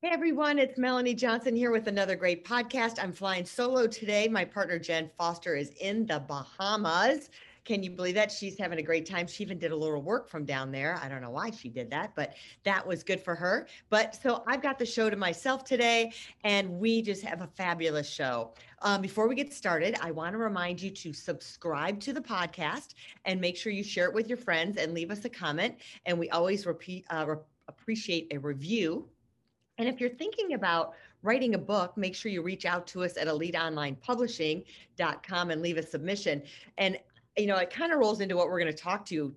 Hey 0.00 0.10
everyone, 0.12 0.60
it's 0.60 0.78
Melanie 0.78 1.12
Johnson 1.12 1.56
here 1.56 1.72
with 1.72 1.88
another 1.88 2.14
great 2.14 2.44
podcast. 2.44 3.02
I'm 3.02 3.12
flying 3.12 3.44
solo 3.44 3.88
today. 3.88 4.28
My 4.28 4.44
partner 4.44 4.78
Jen 4.78 5.10
Foster 5.18 5.56
is 5.56 5.72
in 5.80 6.06
the 6.06 6.20
Bahamas. 6.20 7.30
Can 7.64 7.82
you 7.82 7.90
believe 7.90 8.14
that? 8.14 8.30
She's 8.30 8.56
having 8.56 8.78
a 8.78 8.82
great 8.82 9.06
time. 9.06 9.26
She 9.26 9.42
even 9.42 9.58
did 9.58 9.72
a 9.72 9.76
little 9.76 10.00
work 10.00 10.28
from 10.28 10.44
down 10.44 10.70
there. 10.70 11.00
I 11.02 11.08
don't 11.08 11.20
know 11.20 11.32
why 11.32 11.50
she 11.50 11.68
did 11.68 11.90
that, 11.90 12.12
but 12.14 12.34
that 12.62 12.86
was 12.86 13.02
good 13.02 13.20
for 13.20 13.34
her. 13.34 13.66
But 13.90 14.14
so 14.14 14.44
I've 14.46 14.62
got 14.62 14.78
the 14.78 14.86
show 14.86 15.10
to 15.10 15.16
myself 15.16 15.64
today, 15.64 16.12
and 16.44 16.78
we 16.78 17.02
just 17.02 17.24
have 17.24 17.42
a 17.42 17.48
fabulous 17.48 18.08
show. 18.08 18.54
Um, 18.82 19.02
before 19.02 19.26
we 19.26 19.34
get 19.34 19.52
started, 19.52 19.96
I 20.00 20.12
want 20.12 20.32
to 20.34 20.38
remind 20.38 20.80
you 20.80 20.92
to 20.92 21.12
subscribe 21.12 21.98
to 22.02 22.12
the 22.12 22.20
podcast 22.20 22.94
and 23.24 23.40
make 23.40 23.56
sure 23.56 23.72
you 23.72 23.82
share 23.82 24.06
it 24.06 24.14
with 24.14 24.28
your 24.28 24.38
friends 24.38 24.76
and 24.76 24.94
leave 24.94 25.10
us 25.10 25.24
a 25.24 25.28
comment. 25.28 25.74
And 26.06 26.20
we 26.20 26.30
always 26.30 26.66
repeat, 26.66 27.04
uh, 27.10 27.24
re- 27.26 27.36
appreciate 27.66 28.28
a 28.32 28.38
review 28.38 29.08
and 29.78 29.88
if 29.88 30.00
you're 30.00 30.10
thinking 30.10 30.54
about 30.54 30.94
writing 31.22 31.54
a 31.54 31.58
book, 31.58 31.96
make 31.96 32.14
sure 32.14 32.30
you 32.30 32.42
reach 32.42 32.66
out 32.66 32.86
to 32.88 33.04
us 33.04 33.16
at 33.16 33.26
eliteonlinepublishing.com 33.26 35.50
and 35.50 35.62
leave 35.62 35.78
a 35.78 35.82
submission. 35.82 36.42
And 36.76 36.98
you 37.36 37.46
know, 37.46 37.56
it 37.56 37.70
kind 37.70 37.92
of 37.92 37.98
rolls 37.98 38.20
into 38.20 38.36
what 38.36 38.48
we're 38.48 38.58
going 38.58 38.72
to 38.72 38.78
talk 38.78 39.06
to 39.06 39.34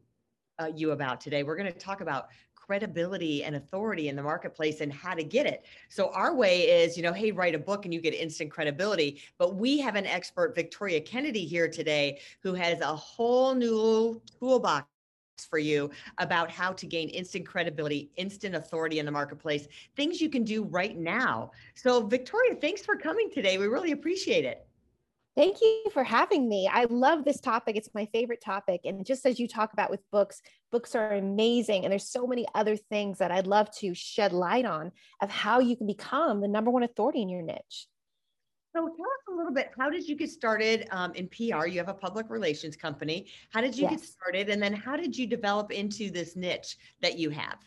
uh, 0.60 0.72
you 0.76 0.92
about 0.92 1.22
today. 1.22 1.44
We're 1.44 1.56
going 1.56 1.72
to 1.72 1.78
talk 1.78 2.02
about 2.02 2.28
credibility 2.56 3.44
and 3.44 3.56
authority 3.56 4.08
in 4.08 4.16
the 4.16 4.24
marketplace 4.24 4.82
and 4.82 4.94
how 4.94 5.14
to 5.14 5.24
get 5.24 5.46
it. 5.46 5.66
So 5.90 6.10
our 6.14 6.34
way 6.34 6.62
is, 6.62 6.96
you 6.96 7.04
know, 7.04 7.14
hey, 7.14 7.32
write 7.32 7.54
a 7.54 7.60
book 7.60 7.86
and 7.86 7.94
you 7.94 8.00
get 8.00 8.14
instant 8.14 8.50
credibility. 8.50 9.22
But 9.38 9.56
we 9.56 9.78
have 9.80 9.96
an 9.96 10.06
expert, 10.06 10.56
Victoria 10.56 11.02
Kennedy, 11.02 11.46
here 11.46 11.68
today, 11.68 12.20
who 12.42 12.54
has 12.54 12.80
a 12.80 12.96
whole 12.96 13.54
new 13.54 14.22
toolbox 14.40 14.88
for 15.46 15.60
you 15.60 15.90
about 16.18 16.50
how 16.50 16.72
to 16.74 16.86
gain 16.86 17.10
instant 17.10 17.46
credibility, 17.46 18.12
instant 18.16 18.56
authority 18.56 19.00
in 19.00 19.06
the 19.06 19.12
marketplace, 19.12 19.68
things 19.96 20.22
you 20.22 20.30
can 20.30 20.44
do 20.44 20.64
right 20.64 20.98
now. 20.98 21.52
So, 21.76 22.06
Victoria, 22.06 22.56
thanks 22.56 22.82
for 22.82 22.96
coming 22.96 23.30
today. 23.32 23.58
We 23.58 23.68
really 23.68 23.92
appreciate 23.92 24.46
it. 24.46 24.68
Thank 25.36 25.62
you 25.62 25.86
for 25.94 26.04
having 26.04 26.50
me. 26.50 26.70
I 26.72 26.86
love 26.90 27.24
this 27.24 27.40
topic. 27.40 27.78
It's 27.78 27.90
my 27.94 28.06
favorite 28.08 28.42
topic. 28.44 28.82
And 28.84 29.06
just 29.06 29.26
as 29.26 29.40
you 29.40 29.48
talk 29.48 29.72
about 29.72 29.90
with 29.90 30.02
books, 30.12 30.42
books 30.74 30.94
are 30.94 31.14
amazing. 31.14 31.86
And 31.86 31.92
there's 31.92 32.10
so 32.10 32.28
many 32.28 32.46
other 32.54 32.76
things 32.76 33.20
that 33.20 33.32
I'd 33.32 33.48
love 33.48 33.72
to 33.78 33.94
shed 33.94 34.34
light 34.34 34.66
on 34.66 34.92
of 35.22 35.30
how 35.30 35.60
you 35.60 35.78
can 35.78 35.88
become 35.88 36.42
the 36.42 36.50
number 36.50 36.70
one 36.70 36.84
authority 36.84 37.22
in 37.22 37.30
your 37.30 37.44
niche. 37.44 37.88
So 38.74 38.88
tell 38.88 38.90
us 38.90 39.24
a 39.30 39.36
little 39.36 39.52
bit, 39.52 39.72
how 39.78 39.90
did 39.90 40.08
you 40.08 40.16
get 40.16 40.30
started 40.30 40.88
um, 40.92 41.14
in 41.14 41.28
PR? 41.28 41.68
You 41.68 41.78
have 41.80 41.90
a 41.90 41.94
public 41.94 42.30
relations 42.30 42.78
company. 42.78 43.28
How 43.50 43.60
did 43.60 43.76
you 43.76 43.84
yes. 43.84 43.92
get 43.92 44.02
started? 44.02 44.50
And 44.50 44.64
then 44.64 44.74
how 44.74 44.96
did 44.96 45.18
you 45.18 45.28
develop 45.28 45.72
into 45.72 46.10
this 46.10 46.36
niche 46.38 46.78
that 47.02 47.20
you 47.20 47.30
have? 47.32 47.58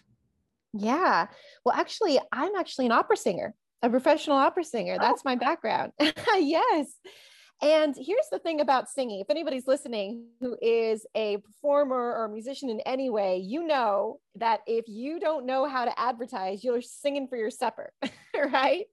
Yeah. 0.73 1.27
Well, 1.65 1.75
actually, 1.77 2.19
I'm 2.33 2.57
actually 2.57 2.87
an 2.87 2.93
opera 2.93 3.19
singer, 3.19 3.55
a 3.83 3.91
professional 3.91 4.37
opera 4.37 4.65
singer. 4.65 4.97
That's 4.99 5.21
oh. 5.21 5.29
my 5.29 5.37
background. 5.37 5.93
yes. 6.01 6.95
And 7.63 7.95
here's 7.97 8.29
the 8.33 8.39
thing 8.39 8.61
about 8.61 8.89
singing. 8.89 9.21
If 9.21 9.31
anybody's 9.31 9.67
listening 9.67 10.25
who 10.41 10.57
is 10.61 11.07
a 11.15 11.37
performer 11.39 11.97
or 11.97 12.25
a 12.25 12.29
musician 12.29 12.69
in 12.69 12.81
any 12.81 13.11
way, 13.11 13.39
you 13.39 13.67
know 13.67 14.21
that 14.37 14.61
if 14.67 14.87
you 14.89 15.21
don't 15.21 15.47
know 15.47 15.67
how 15.67 15.85
to 15.85 15.99
advertise, 15.99 16.65
you're 16.65 16.83
singing 16.83 17.29
for 17.29 17.37
your 17.37 17.51
supper, 17.51 17.93
right? 18.53 18.87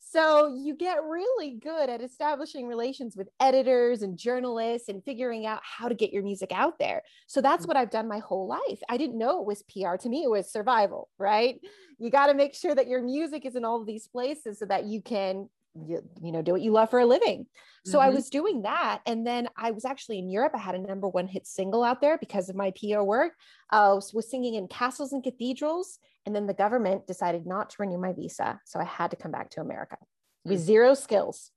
So 0.00 0.54
you 0.56 0.74
get 0.74 1.04
really 1.04 1.58
good 1.62 1.90
at 1.90 2.00
establishing 2.00 2.66
relations 2.66 3.16
with 3.16 3.28
editors 3.40 4.02
and 4.02 4.16
journalists 4.16 4.88
and 4.88 5.04
figuring 5.04 5.44
out 5.44 5.60
how 5.62 5.88
to 5.88 5.94
get 5.94 6.12
your 6.12 6.22
music 6.22 6.50
out 6.52 6.78
there. 6.78 7.02
So 7.26 7.40
that's 7.40 7.64
mm. 7.64 7.68
what 7.68 7.76
I've 7.76 7.90
done 7.90 8.08
my 8.08 8.20
whole 8.20 8.46
life. 8.46 8.80
I 8.88 8.96
didn't 8.96 9.18
know 9.18 9.40
it 9.40 9.46
was 9.46 9.62
PR. 9.64 9.96
To 9.96 10.08
me, 10.08 10.24
it 10.24 10.30
was 10.30 10.50
survival, 10.50 11.08
right? 11.18 11.60
You 11.98 12.10
got 12.10 12.28
to 12.28 12.34
make 12.34 12.54
sure 12.54 12.74
that 12.74 12.88
your 12.88 13.02
music 13.02 13.44
is 13.44 13.56
in 13.56 13.64
all 13.64 13.80
of 13.80 13.86
these 13.86 14.06
places 14.06 14.58
so 14.58 14.66
that 14.66 14.86
you 14.86 15.02
can 15.02 15.48
you, 15.86 16.02
you 16.20 16.32
know 16.32 16.42
do 16.42 16.52
what 16.52 16.62
you 16.62 16.72
love 16.72 16.90
for 16.90 16.98
a 16.98 17.06
living 17.06 17.46
so 17.84 17.98
mm-hmm. 17.98 18.08
i 18.08 18.10
was 18.10 18.30
doing 18.30 18.62
that 18.62 19.00
and 19.06 19.26
then 19.26 19.48
i 19.56 19.70
was 19.70 19.84
actually 19.84 20.18
in 20.18 20.28
europe 20.28 20.52
i 20.54 20.58
had 20.58 20.74
a 20.74 20.78
number 20.78 21.06
one 21.08 21.26
hit 21.26 21.46
single 21.46 21.84
out 21.84 22.00
there 22.00 22.18
because 22.18 22.48
of 22.48 22.56
my 22.56 22.72
pr 22.72 23.00
work 23.00 23.32
uh, 23.70 23.92
was, 23.94 24.12
was 24.12 24.30
singing 24.30 24.54
in 24.54 24.66
castles 24.66 25.12
and 25.12 25.22
cathedrals 25.22 25.98
and 26.28 26.36
then 26.36 26.46
the 26.46 26.52
government 26.52 27.06
decided 27.06 27.46
not 27.46 27.70
to 27.70 27.76
renew 27.80 27.96
my 27.96 28.12
visa 28.12 28.60
so 28.66 28.78
i 28.78 28.84
had 28.84 29.10
to 29.10 29.16
come 29.16 29.32
back 29.32 29.48
to 29.48 29.62
america 29.62 29.96
with 30.44 30.60
mm. 30.60 30.64
zero 30.64 30.92
skills 30.92 31.50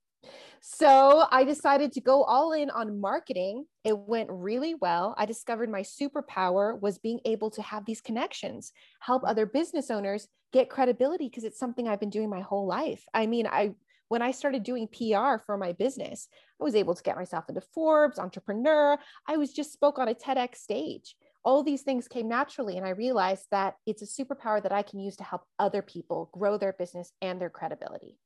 so 0.61 1.25
I 1.31 1.43
decided 1.43 1.91
to 1.93 2.01
go 2.01 2.23
all 2.23 2.51
in 2.51 2.69
on 2.69 3.01
marketing. 3.01 3.65
It 3.83 3.97
went 3.97 4.29
really 4.31 4.75
well. 4.75 5.15
I 5.17 5.25
discovered 5.25 5.71
my 5.71 5.81
superpower 5.81 6.79
was 6.79 6.99
being 6.99 7.19
able 7.25 7.49
to 7.51 7.63
have 7.63 7.85
these 7.85 8.01
connections, 8.01 8.71
help 8.99 9.23
other 9.25 9.47
business 9.47 9.89
owners 9.89 10.27
get 10.53 10.69
credibility 10.69 11.27
because 11.27 11.43
it's 11.43 11.57
something 11.57 11.87
I've 11.87 11.99
been 11.99 12.11
doing 12.11 12.29
my 12.29 12.41
whole 12.41 12.67
life. 12.67 13.03
I 13.13 13.25
mean, 13.25 13.47
I 13.47 13.73
when 14.09 14.21
I 14.21 14.31
started 14.31 14.63
doing 14.63 14.89
PR 14.89 15.37
for 15.37 15.57
my 15.57 15.71
business, 15.71 16.27
I 16.59 16.65
was 16.65 16.75
able 16.75 16.93
to 16.93 17.01
get 17.01 17.15
myself 17.15 17.45
into 17.47 17.61
Forbes, 17.61 18.19
entrepreneur. 18.19 18.99
I 19.25 19.37
was 19.37 19.53
just 19.53 19.71
spoke 19.71 19.99
on 19.99 20.09
a 20.09 20.13
TEDx 20.13 20.57
stage. 20.57 21.15
All 21.43 21.63
these 21.63 21.81
things 21.81 22.07
came 22.07 22.27
naturally. 22.27 22.77
And 22.77 22.85
I 22.85 22.91
realized 22.91 23.45
that 23.51 23.75
it's 23.85 24.01
a 24.01 24.23
superpower 24.23 24.61
that 24.61 24.71
I 24.71 24.81
can 24.81 24.99
use 24.99 25.15
to 25.17 25.23
help 25.23 25.43
other 25.59 25.81
people 25.81 26.29
grow 26.33 26.57
their 26.57 26.73
business 26.73 27.11
and 27.21 27.41
their 27.41 27.49
credibility. 27.49 28.17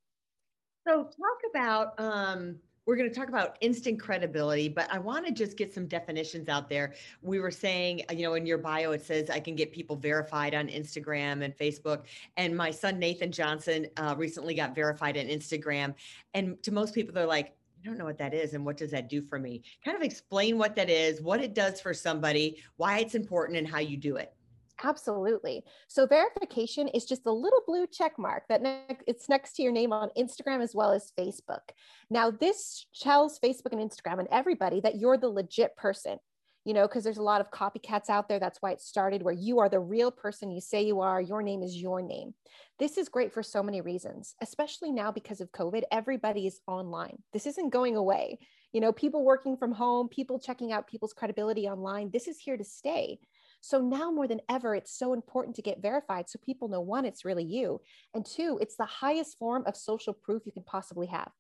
So, 0.88 1.04
talk 1.04 1.40
about 1.50 2.00
um, 2.00 2.58
we're 2.86 2.96
going 2.96 3.10
to 3.10 3.16
talk 3.16 3.30
about 3.30 3.58
instant 3.62 4.00
credibility, 4.00 4.70
but 4.70 4.88
I 4.92 5.00
want 5.00 5.26
to 5.26 5.32
just 5.32 5.58
get 5.58 5.74
some 5.74 5.88
definitions 5.88 6.50
out 6.50 6.70
there. 6.70 6.94
We 7.24 7.40
were 7.40 7.50
saying, 7.50 8.04
you 8.12 8.22
know, 8.22 8.36
in 8.36 8.46
your 8.46 8.60
bio, 8.60 8.92
it 8.92 9.04
says 9.04 9.30
I 9.30 9.40
can 9.40 9.56
get 9.56 9.72
people 9.72 9.96
verified 9.96 10.54
on 10.54 10.68
Instagram 10.68 11.44
and 11.44 11.56
Facebook. 11.58 12.04
And 12.38 12.56
my 12.56 12.70
son, 12.70 13.00
Nathan 13.00 13.32
Johnson, 13.32 13.88
uh, 13.98 14.14
recently 14.18 14.54
got 14.54 14.76
verified 14.76 15.18
on 15.18 15.26
Instagram. 15.26 15.96
And 16.36 16.62
to 16.62 16.72
most 16.72 16.94
people, 16.94 17.14
they're 17.14 17.26
like, 17.26 17.56
I 17.86 17.88
don't 17.88 18.00
know 18.00 18.06
what 18.06 18.18
that 18.18 18.34
is 18.34 18.56
and 18.56 18.66
what 18.66 18.78
does 18.78 18.90
that 18.92 19.10
do 19.10 19.22
for 19.22 19.38
me? 19.38 19.62
Kind 19.84 19.96
of 19.96 20.02
explain 20.02 20.58
what 20.58 20.76
that 20.76 20.90
is, 20.90 21.22
what 21.22 21.40
it 21.40 21.54
does 21.54 21.80
for 21.80 21.94
somebody, 21.94 22.64
why 22.78 22.98
it's 22.98 23.14
important, 23.14 23.60
and 23.60 23.68
how 23.68 23.78
you 23.78 23.96
do 23.96 24.16
it. 24.16 24.34
Absolutely. 24.84 25.64
So 25.88 26.08
verification 26.08 26.88
is 26.88 27.06
just 27.06 27.28
a 27.28 27.32
little 27.32 27.62
blue 27.68 27.86
check 27.86 28.18
mark 28.18 28.44
that 28.50 28.64
ne- 28.64 28.98
it's 29.06 29.30
next 29.30 29.54
to 29.54 29.62
your 29.62 29.72
name 29.72 29.94
on 29.94 30.10
Instagram 30.18 30.64
as 30.64 30.74
well 30.74 30.92
as 30.92 31.14
Facebook. 31.18 31.62
Now, 32.10 32.32
this 32.32 32.88
tells 33.00 33.40
Facebook 33.40 33.72
and 33.72 33.80
Instagram 33.80 34.18
and 34.18 34.28
everybody 34.32 34.82
that 34.82 34.96
you're 34.96 35.18
the 35.18 35.30
legit 35.30 35.76
person, 35.78 36.18
you 36.66 36.74
know, 36.74 36.88
because 36.88 37.04
there's 37.04 37.18
a 37.18 37.24
lot 37.24 37.42
of 37.42 37.52
copycats 37.52 38.10
out 38.10 38.28
there. 38.28 38.40
That's 38.40 38.62
why 38.62 38.72
it 38.72 38.82
started, 38.82 39.22
where 39.22 39.34
you 39.34 39.60
are 39.60 39.70
the 39.70 39.80
real 39.80 40.12
person 40.12 40.52
you 40.52 40.60
say 40.60 40.84
you 40.84 41.00
are. 41.00 41.22
Your 41.22 41.44
name 41.44 41.62
is 41.62 41.78
your 41.78 42.02
name. 42.02 42.34
This 42.80 42.98
is 42.98 43.08
great 43.08 43.34
for 43.34 43.44
so 43.44 43.64
many 43.64 43.82
reasons, 43.82 44.36
especially 44.42 44.92
now 44.92 45.12
because 45.12 45.40
of 45.40 45.52
COVID. 45.52 45.84
Everybody 45.92 46.48
is 46.48 46.60
online. 46.68 47.22
This 47.32 47.46
isn't 47.46 47.70
going 47.70 47.96
away. 47.96 48.40
You 48.74 48.82
know, 48.82 48.92
people 48.92 49.24
working 49.24 49.56
from 49.56 49.72
home, 49.72 50.10
people 50.10 50.40
checking 50.40 50.74
out 50.74 50.88
people's 50.88 51.14
credibility 51.14 51.68
online. 51.68 52.10
This 52.12 52.28
is 52.28 52.40
here 52.40 52.58
to 52.58 52.64
stay. 52.66 53.20
So 53.62 53.80
now 53.80 54.12
more 54.12 54.28
than 54.28 54.42
ever, 54.50 54.76
it's 54.76 54.98
so 54.98 55.14
important 55.14 55.56
to 55.56 55.62
get 55.62 55.82
verified 55.82 56.30
so 56.30 56.40
people 56.44 56.68
know 56.68 56.82
one, 56.82 57.06
it's 57.06 57.26
really 57.26 57.46
you. 57.46 57.80
And 58.14 58.26
two, 58.26 58.58
it's 58.62 58.76
the 58.76 58.86
highest 58.86 59.38
form 59.38 59.64
of 59.66 59.78
social 59.78 60.14
proof 60.14 60.44
you 60.46 60.52
can 60.52 60.64
possibly 60.64 61.08
have. 61.08 61.32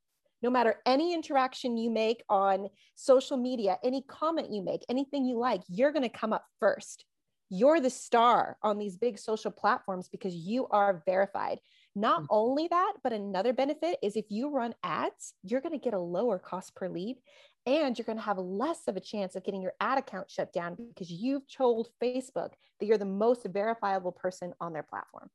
No 0.46 0.52
matter 0.52 0.76
any 0.86 1.16
interaction 1.16 1.76
you 1.76 1.90
make 1.90 2.24
on 2.30 2.68
social 2.94 3.36
media, 3.36 3.80
any 3.84 4.04
comment 4.04 4.54
you 4.54 4.62
make, 4.62 4.86
anything 4.88 5.26
you 5.26 5.40
like, 5.40 5.62
you're 5.68 5.92
going 5.92 6.04
to 6.04 6.10
come 6.10 6.34
up 6.34 6.46
first. 6.60 7.04
You're 7.50 7.80
the 7.80 7.90
star 7.90 8.56
on 8.62 8.78
these 8.78 8.96
big 8.96 9.18
social 9.18 9.50
platforms 9.50 10.08
because 10.08 10.36
you 10.36 10.68
are 10.68 11.02
verified. 11.08 11.58
Not 11.96 12.20
mm-hmm. 12.20 12.28
only 12.30 12.68
that, 12.68 12.94
but 13.04 13.12
another 13.12 13.54
benefit 13.54 13.98
is 14.04 14.16
if 14.16 14.26
you 14.30 14.52
run 14.52 14.76
ads, 14.84 15.34
you're 15.42 15.62
going 15.62 15.80
to 15.80 15.84
get 15.84 15.96
a 15.96 16.00
lower 16.00 16.38
cost 16.38 16.76
per 16.76 16.90
lead 16.90 17.18
and 17.66 17.98
you're 17.98 18.06
going 18.06 18.20
to 18.20 18.24
have 18.24 18.38
less 18.38 18.82
of 18.88 18.96
a 18.96 19.02
chance 19.02 19.36
of 19.36 19.44
getting 19.44 19.64
your 19.64 19.74
ad 19.80 19.98
account 19.98 20.30
shut 20.30 20.54
down 20.54 20.76
because 20.76 21.10
you've 21.10 21.52
told 21.52 21.88
Facebook 22.00 22.52
that 22.80 22.86
you're 22.86 23.00
the 23.00 23.06
most 23.06 23.48
verifiable 23.48 24.12
person 24.12 24.54
on 24.62 24.74
their 24.74 24.84
platform. 24.84 25.28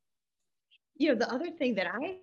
You 0.96 1.08
know, 1.08 1.14
the 1.16 1.32
other 1.32 1.50
thing 1.50 1.74
that 1.74 1.88
I, 1.88 2.18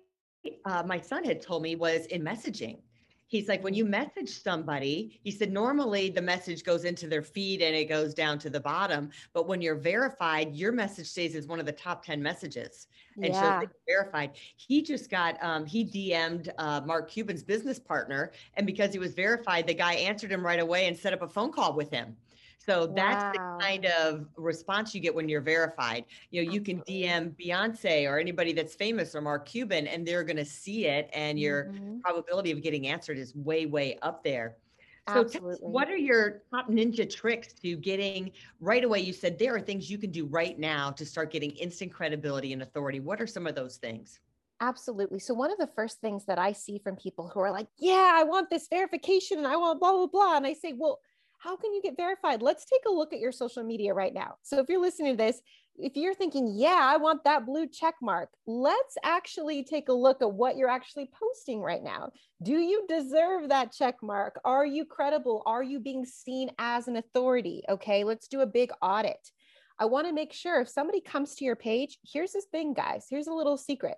uh, 0.64 0.82
my 0.86 1.00
son 1.00 1.24
had 1.24 1.40
told 1.40 1.62
me 1.62 1.76
was 1.76 2.06
in 2.06 2.22
messaging. 2.22 2.82
He's 3.26 3.46
like, 3.46 3.62
when 3.62 3.74
you 3.74 3.84
message 3.84 4.42
somebody, 4.42 5.20
he 5.22 5.30
said, 5.30 5.52
normally 5.52 6.08
the 6.08 6.22
message 6.22 6.64
goes 6.64 6.84
into 6.84 7.06
their 7.06 7.22
feed 7.22 7.60
and 7.60 7.76
it 7.76 7.84
goes 7.84 8.14
down 8.14 8.38
to 8.38 8.48
the 8.48 8.60
bottom. 8.60 9.10
But 9.34 9.46
when 9.46 9.60
you're 9.60 9.74
verified, 9.74 10.54
your 10.54 10.72
message 10.72 11.08
stays 11.08 11.34
as 11.34 11.46
one 11.46 11.60
of 11.60 11.66
the 11.66 11.72
top 11.72 12.02
10 12.02 12.22
messages 12.22 12.86
and 13.22 13.34
Yeah. 13.34 13.60
shows 13.60 13.68
verified. 13.86 14.38
He 14.56 14.80
just 14.80 15.10
got, 15.10 15.42
um, 15.42 15.66
he 15.66 15.84
DM'd 15.84 16.50
uh, 16.56 16.80
Mark 16.86 17.10
Cuban's 17.10 17.42
business 17.42 17.78
partner. 17.78 18.32
And 18.54 18.66
because 18.66 18.94
he 18.94 18.98
was 18.98 19.12
verified, 19.12 19.66
the 19.66 19.74
guy 19.74 19.94
answered 19.94 20.32
him 20.32 20.44
right 20.44 20.60
away 20.60 20.86
and 20.86 20.96
set 20.96 21.12
up 21.12 21.20
a 21.20 21.28
phone 21.28 21.52
call 21.52 21.74
with 21.74 21.90
him. 21.90 22.16
So 22.58 22.86
that's 22.88 23.24
Wow. 23.24 23.32
the 23.32 23.38
kind 23.60 23.86
of 23.86 24.28
response 24.36 24.94
you 24.94 25.00
get 25.00 25.14
when 25.14 25.28
you're 25.28 25.40
verified. 25.40 26.04
You 26.30 26.42
know, 26.42 26.48
you 26.50 26.60
can 26.60 26.82
DM 26.82 27.30
Beyonce 27.30 28.08
or 28.10 28.18
anybody 28.18 28.52
that's 28.52 28.74
famous 28.74 29.14
or 29.14 29.20
Mark 29.20 29.46
Cuban, 29.46 29.86
and 29.86 30.06
they're 30.06 30.24
going 30.24 30.36
to 30.36 30.44
see 30.44 30.86
it, 30.86 31.08
and 31.12 31.38
your 31.38 31.72
Mhm. 31.72 32.04
probability 32.04 32.50
of 32.50 32.62
getting 32.62 32.86
answered 32.88 33.18
is 33.18 33.34
way, 33.34 33.66
way 33.66 33.98
up 34.02 34.22
there. 34.24 34.58
So, 35.06 35.30
us, 35.34 35.60
what 35.64 35.88
are 35.88 35.96
your 35.96 36.42
top 36.52 36.68
ninja 36.68 37.08
tricks 37.10 37.54
to 37.54 37.76
getting 37.76 38.32
right 38.60 38.84
away? 38.84 39.00
You 39.00 39.12
said 39.14 39.38
there 39.38 39.54
are 39.54 39.60
things 39.60 39.90
you 39.90 39.96
can 39.98 40.10
do 40.10 40.26
right 40.26 40.58
now 40.58 40.90
to 40.92 41.06
start 41.06 41.30
getting 41.32 41.52
instant 41.52 41.92
credibility 41.92 42.52
and 42.52 42.62
authority. 42.62 43.00
What 43.00 43.20
are 43.20 43.26
some 43.26 43.46
of 43.46 43.54
those 43.54 43.78
things? 43.78 44.20
Absolutely. 44.60 45.20
So, 45.20 45.34
one 45.34 45.52
of 45.52 45.58
the 45.58 45.68
first 45.68 46.00
things 46.00 46.24
that 46.26 46.38
I 46.38 46.52
see 46.52 46.78
from 46.78 46.96
people 46.96 47.28
who 47.28 47.38
are 47.40 47.52
like, 47.52 47.68
Yeah, 47.78 48.10
I 48.14 48.24
want 48.24 48.50
this 48.50 48.66
verification 48.68 49.38
and 49.38 49.46
I 49.46 49.56
want 49.56 49.78
blah, 49.78 49.92
blah, 49.92 50.06
blah. 50.08 50.36
And 50.36 50.46
I 50.46 50.52
say, 50.52 50.72
Well, 50.72 51.00
how 51.38 51.56
can 51.56 51.72
you 51.72 51.80
get 51.82 51.96
verified? 51.96 52.42
Let's 52.42 52.64
take 52.64 52.82
a 52.86 52.92
look 52.92 53.12
at 53.12 53.20
your 53.20 53.32
social 53.32 53.62
media 53.62 53.94
right 53.94 54.12
now. 54.12 54.34
So, 54.42 54.58
if 54.58 54.68
you're 54.68 54.80
listening 54.80 55.12
to 55.12 55.16
this, 55.16 55.40
if 55.76 55.96
you're 55.96 56.14
thinking, 56.14 56.52
Yeah, 56.54 56.80
I 56.80 56.96
want 56.96 57.24
that 57.24 57.46
blue 57.46 57.68
check 57.68 57.94
mark, 58.02 58.30
let's 58.46 58.96
actually 59.04 59.64
take 59.64 59.88
a 59.88 59.92
look 59.92 60.20
at 60.20 60.32
what 60.32 60.56
you're 60.56 60.68
actually 60.68 61.10
posting 61.18 61.60
right 61.60 61.82
now. 61.82 62.10
Do 62.42 62.58
you 62.58 62.84
deserve 62.88 63.48
that 63.48 63.72
check 63.72 63.96
mark? 64.02 64.40
Are 64.44 64.66
you 64.66 64.84
credible? 64.84 65.42
Are 65.46 65.62
you 65.62 65.78
being 65.80 66.04
seen 66.04 66.50
as 66.58 66.88
an 66.88 66.96
authority? 66.96 67.62
Okay, 67.68 68.04
let's 68.04 68.28
do 68.28 68.40
a 68.40 68.46
big 68.46 68.70
audit. 68.82 69.30
I 69.78 69.84
want 69.84 70.08
to 70.08 70.12
make 70.12 70.32
sure 70.32 70.60
if 70.60 70.68
somebody 70.68 71.00
comes 71.00 71.36
to 71.36 71.44
your 71.44 71.54
page, 71.54 71.98
here's 72.04 72.32
this 72.32 72.46
thing, 72.46 72.74
guys. 72.74 73.06
Here's 73.08 73.28
a 73.28 73.32
little 73.32 73.56
secret 73.56 73.96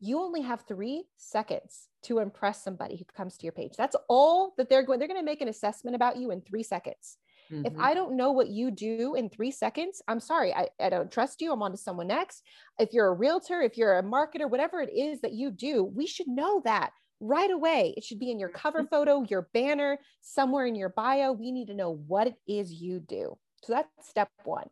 you 0.00 0.18
only 0.20 0.40
have 0.42 0.62
three 0.62 1.04
seconds 1.16 1.88
to 2.02 2.18
impress 2.18 2.62
somebody 2.64 2.96
who 2.96 3.04
comes 3.04 3.36
to 3.38 3.44
your 3.46 3.52
page. 3.52 3.74
That's 3.76 3.96
all 4.08 4.54
that 4.56 4.68
they're 4.68 4.82
going. 4.82 4.98
They're 4.98 5.08
going 5.08 5.20
to 5.20 5.24
make 5.24 5.40
an 5.42 5.48
assessment 5.48 5.94
about 5.94 6.16
you 6.16 6.30
in 6.30 6.40
three 6.40 6.62
seconds. 6.62 7.18
If 7.62 7.74
Mhm. 7.74 7.80
I 7.80 7.92
don't 7.94 8.16
know 8.16 8.32
what 8.32 8.48
you 8.48 8.70
do 8.70 9.14
in 9.14 9.28
three 9.28 9.50
seconds, 9.50 10.00
I'm 10.08 10.20
sorry. 10.20 10.54
I, 10.54 10.68
I 10.80 10.88
don't 10.88 11.12
trust 11.12 11.42
you. 11.42 11.52
I'm 11.52 11.62
on 11.62 11.72
to 11.72 11.76
someone 11.76 12.06
next. 12.06 12.42
If 12.78 12.92
you're 12.94 13.08
a 13.08 13.12
realtor, 13.14 13.60
if 13.60 13.76
you're 13.76 13.98
a 13.98 14.02
marketer, 14.02 14.48
whatever 14.48 14.80
it 14.80 14.90
is 14.92 15.20
that 15.20 15.32
you 15.32 15.50
do, 15.50 15.84
we 15.84 16.06
should 16.06 16.28
know 16.28 16.62
that 16.64 16.92
right 17.20 17.50
away. 17.50 17.92
It 17.96 18.04
should 18.04 18.18
be 18.18 18.30
in 18.30 18.38
your 18.38 18.48
cover 18.48 18.82
photo, 18.84 19.22
your 19.24 19.50
banner, 19.52 19.98
somewhere 20.22 20.64
in 20.64 20.74
your 20.74 20.88
bio. 20.88 21.32
We 21.32 21.52
need 21.52 21.66
to 21.66 21.74
know 21.74 21.90
what 21.90 22.28
it 22.28 22.36
is 22.46 22.72
you 22.72 22.98
do. 23.00 23.38
So 23.62 23.74
that's 23.74 24.08
step 24.08 24.30
one. 24.44 24.70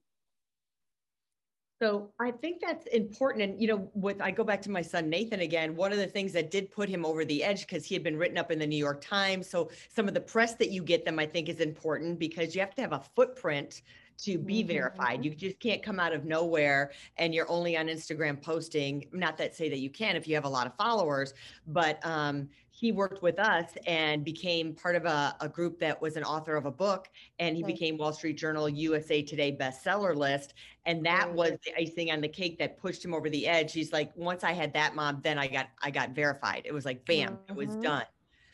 So 1.80 2.12
I 2.18 2.32
think 2.32 2.60
that's 2.60 2.86
important. 2.88 3.44
And, 3.44 3.60
you 3.60 3.68
know, 3.68 3.88
with 3.94 4.20
I 4.20 4.32
go 4.32 4.42
back 4.42 4.60
to 4.62 4.70
my 4.70 4.82
son 4.82 5.08
Nathan 5.08 5.40
again, 5.40 5.76
one 5.76 5.92
of 5.92 5.98
the 5.98 6.08
things 6.08 6.32
that 6.32 6.50
did 6.50 6.72
put 6.72 6.88
him 6.88 7.06
over 7.06 7.24
the 7.24 7.44
edge 7.44 7.60
because 7.66 7.84
he 7.84 7.94
had 7.94 8.02
been 8.02 8.16
written 8.16 8.36
up 8.36 8.50
in 8.50 8.58
the 8.58 8.66
New 8.66 8.76
York 8.76 9.00
Times. 9.00 9.48
So 9.48 9.70
some 9.88 10.08
of 10.08 10.14
the 10.14 10.20
press 10.20 10.56
that 10.56 10.70
you 10.70 10.82
get 10.82 11.04
them, 11.04 11.20
I 11.20 11.26
think, 11.26 11.48
is 11.48 11.60
important 11.60 12.18
because 12.18 12.52
you 12.54 12.60
have 12.62 12.74
to 12.74 12.82
have 12.82 12.92
a 12.92 12.98
footprint 13.14 13.82
to 14.24 14.38
be 14.38 14.64
Mhm. 14.64 14.66
verified. 14.66 15.24
You 15.24 15.32
just 15.32 15.60
can't 15.60 15.80
come 15.80 16.00
out 16.00 16.12
of 16.12 16.24
nowhere 16.24 16.90
and 17.16 17.32
you're 17.32 17.48
only 17.48 17.76
on 17.76 17.86
Instagram 17.86 18.42
posting. 18.42 19.08
Not 19.12 19.36
that 19.36 19.54
say 19.54 19.68
that 19.68 19.78
you 19.78 19.90
can 19.90 20.16
if 20.16 20.26
you 20.26 20.34
have 20.34 20.44
a 20.44 20.48
lot 20.48 20.66
of 20.66 20.74
followers, 20.76 21.32
but 21.68 22.04
um, 22.04 22.48
he 22.78 22.92
worked 22.92 23.22
with 23.22 23.40
us 23.40 23.72
and 23.88 24.24
became 24.24 24.72
part 24.72 24.94
of 24.94 25.04
a, 25.04 25.36
a 25.40 25.48
group 25.48 25.80
that 25.80 26.00
was 26.00 26.16
an 26.16 26.22
author 26.22 26.54
of 26.54 26.64
a 26.64 26.70
book 26.70 27.08
and 27.40 27.56
he 27.56 27.62
Right. 27.64 27.74
became 27.74 27.98
Wall 27.98 28.12
Street 28.12 28.34
Journal 28.34 28.68
USA 28.68 29.20
Today 29.20 29.50
bestseller 29.56 30.14
list. 30.14 30.54
And 30.86 31.04
that 31.04 31.34
was 31.34 31.54
the 31.64 31.74
icing 31.76 32.12
on 32.12 32.20
the 32.20 32.28
cake 32.28 32.56
that 32.60 32.78
pushed 32.78 33.04
him 33.04 33.12
over 33.14 33.28
the 33.28 33.48
edge. 33.48 33.72
He's 33.72 33.92
like, 33.92 34.16
once 34.16 34.44
I 34.44 34.52
had 34.52 34.72
that 34.74 34.94
mom, 34.94 35.20
then 35.24 35.38
I 35.38 35.48
got 35.48 35.70
I 35.82 35.90
got 35.90 36.10
verified. 36.10 36.62
It 36.66 36.72
was 36.72 36.84
like 36.84 37.04
bam, 37.04 37.40
it 37.48 37.56
was 37.56 37.76
Mhm. 37.76 37.82
done. 37.82 38.06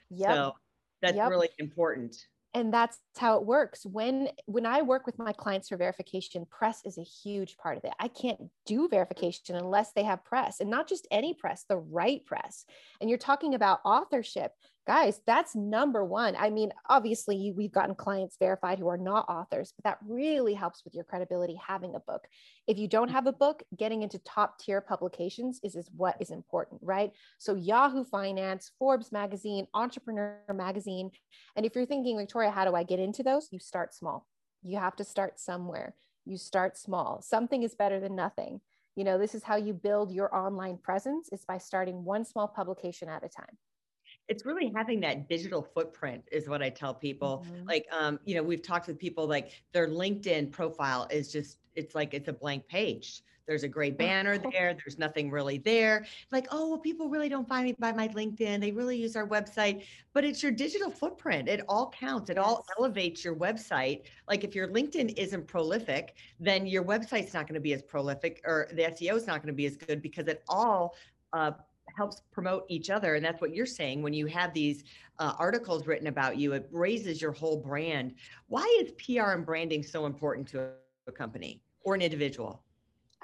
Yep. 0.08 0.30
So 0.30 0.52
that's 1.02 1.16
Yep. 1.16 1.28
really 1.28 1.50
important. 1.58 2.28
And 2.54 2.72
that's 2.72 2.98
how 3.18 3.36
it 3.36 3.44
works. 3.44 3.84
When 3.84 4.28
when 4.46 4.64
i 4.64 4.80
work 4.80 5.06
with 5.06 5.18
my 5.18 5.32
clients 5.32 5.68
for 5.68 5.76
verification 5.76 6.46
press 6.48 6.80
is 6.84 6.96
a 6.96 7.02
huge 7.02 7.56
part 7.56 7.76
of 7.76 7.84
it. 7.84 7.92
I 7.98 8.08
can't 8.08 8.40
do 8.64 8.88
verification 8.88 9.56
unless 9.56 9.92
they 9.92 10.04
have 10.04 10.24
press 10.24 10.60
and 10.60 10.70
not 10.70 10.88
just 10.88 11.08
any 11.10 11.34
press 11.34 11.64
the 11.68 11.78
right 11.78 12.24
press. 12.24 12.64
And 13.00 13.10
you're 13.10 13.18
talking 13.18 13.54
about 13.54 13.80
authorship 13.84 14.52
guys 14.86 15.20
that's 15.26 15.54
number 15.54 16.04
one 16.04 16.34
i 16.36 16.50
mean 16.50 16.72
obviously 16.88 17.36
you- 17.36 17.54
we've 17.54 17.72
gotten 17.72 17.94
clients 17.94 18.36
verified 18.38 18.78
who 18.78 18.88
are 18.88 18.98
not 18.98 19.28
authors 19.28 19.72
but 19.76 19.84
that 19.84 19.98
really 20.06 20.54
helps 20.54 20.84
with 20.84 20.94
your 20.94 21.04
credibility 21.04 21.58
having 21.66 21.94
a 21.94 22.00
book 22.00 22.26
if 22.66 22.78
you 22.78 22.88
don't 22.88 23.08
mm. 23.08 23.12
have 23.12 23.26
a 23.26 23.32
book 23.32 23.62
getting 23.76 24.02
into 24.02 24.18
top 24.20 24.58
tier 24.58 24.80
publications 24.80 25.60
is, 25.62 25.74
is 25.74 25.90
what 25.96 26.16
is 26.20 26.30
important 26.30 26.80
right 26.82 27.12
so 27.38 27.54
yahoo 27.54 28.04
finance 28.04 28.72
forbes 28.78 29.10
magazine 29.12 29.66
entrepreneur 29.74 30.38
magazine 30.52 31.10
and 31.56 31.64
if 31.64 31.74
you're 31.74 31.86
thinking, 31.86 32.16
Victoria, 32.16 32.50
how 32.50 32.64
do 32.64 32.74
I 32.74 32.82
get 32.82 33.00
into 33.00 33.22
those? 33.22 33.48
You 33.50 33.58
start 33.58 33.94
small. 33.94 34.26
You 34.62 34.78
have 34.78 34.96
to 34.96 35.04
start 35.04 35.38
somewhere. 35.38 35.94
You 36.24 36.36
start 36.36 36.76
small. 36.76 37.22
Something 37.22 37.62
is 37.62 37.74
better 37.74 38.00
than 38.00 38.16
nothing. 38.16 38.60
You 38.96 39.04
know, 39.04 39.18
this 39.18 39.34
is 39.34 39.42
how 39.42 39.56
you 39.56 39.72
build 39.72 40.12
your 40.12 40.34
online 40.34 40.78
presence 40.78 41.28
is 41.32 41.44
by 41.44 41.58
starting 41.58 42.04
one 42.04 42.24
small 42.24 42.48
publication 42.48 43.08
at 43.08 43.24
a 43.24 43.28
time. 43.28 43.58
It's 44.28 44.46
really 44.46 44.72
having 44.74 45.00
that 45.00 45.28
digital 45.28 45.62
footprint 45.62 46.24
is 46.32 46.48
what 46.48 46.62
I 46.62 46.70
tell 46.70 46.94
people. 46.94 47.44
Mhm. 47.46 47.68
Like 47.68 47.86
um, 47.92 48.18
you 48.24 48.34
know, 48.34 48.42
we've 48.42 48.62
talked 48.62 48.86
with 48.86 48.98
people 48.98 49.26
like 49.26 49.50
their 49.72 49.88
LinkedIn 49.88 50.50
profile 50.50 51.06
is 51.10 51.30
just 51.30 51.58
it's 51.74 51.94
like 51.94 52.14
it's 52.14 52.28
a 52.28 52.32
blank 52.32 52.66
page. 52.66 53.22
There's 53.46 53.62
a 53.62 53.68
gray 53.68 53.90
banner 53.90 54.38
Oh. 54.42 54.50
there. 54.52 54.72
There's 54.74 54.98
nothing 54.98 55.30
really 55.30 55.58
there. 55.58 56.06
Like, 56.32 56.46
oh, 56.50 56.70
well, 56.70 56.78
people 56.78 57.10
really 57.10 57.28
don't 57.28 57.46
find 57.46 57.66
me 57.66 57.74
by 57.78 57.92
my 57.92 58.08
LinkedIn. 58.08 58.58
They 58.60 58.72
really 58.72 58.96
use 58.96 59.16
our 59.16 59.28
website, 59.28 59.84
but 60.14 60.24
it's 60.24 60.42
your 60.42 60.50
digital 60.52 60.90
footprint. 60.90 61.46
It 61.48 61.60
all 61.68 61.90
counts. 61.90 62.30
It 62.30 62.38
all 62.38 62.64
elevates 62.78 63.22
your 63.22 63.36
website. 63.36 64.04
Like, 64.28 64.44
if 64.44 64.54
your 64.54 64.68
LinkedIn 64.68 65.18
isn't 65.18 65.46
prolific, 65.46 66.14
then 66.40 66.66
your 66.66 66.84
website's 66.84 67.34
not 67.34 67.46
going 67.46 67.54
to 67.56 67.60
be 67.60 67.74
as 67.74 67.82
prolific, 67.82 68.40
or 68.46 68.68
the 68.72 68.84
SEO 68.84 69.14
is 69.16 69.26
not 69.26 69.42
going 69.42 69.48
to 69.48 69.56
be 69.56 69.66
as 69.66 69.76
good 69.76 70.00
because 70.00 70.26
it 70.26 70.42
all 70.48 70.94
uh, 71.34 71.52
helps 71.96 72.22
promote 72.32 72.64
each 72.68 72.90
other. 72.90 73.14
And 73.14 73.24
that's 73.24 73.40
what 73.40 73.54
you're 73.54 73.66
saying. 73.66 74.02
When 74.02 74.12
you 74.12 74.26
have 74.26 74.52
these 74.52 74.84
uh, 75.18 75.34
articles 75.38 75.86
written 75.86 76.08
about 76.08 76.36
you, 76.36 76.52
it 76.52 76.68
raises 76.72 77.20
your 77.20 77.32
whole 77.32 77.56
brand. 77.56 78.14
Why 78.48 78.64
is 78.82 78.92
PR 78.92 79.30
and 79.30 79.46
branding 79.46 79.82
so 79.82 80.06
important 80.06 80.48
to 80.48 80.70
a 81.06 81.12
company 81.12 81.62
or 81.82 81.94
an 81.94 82.02
individual? 82.02 82.62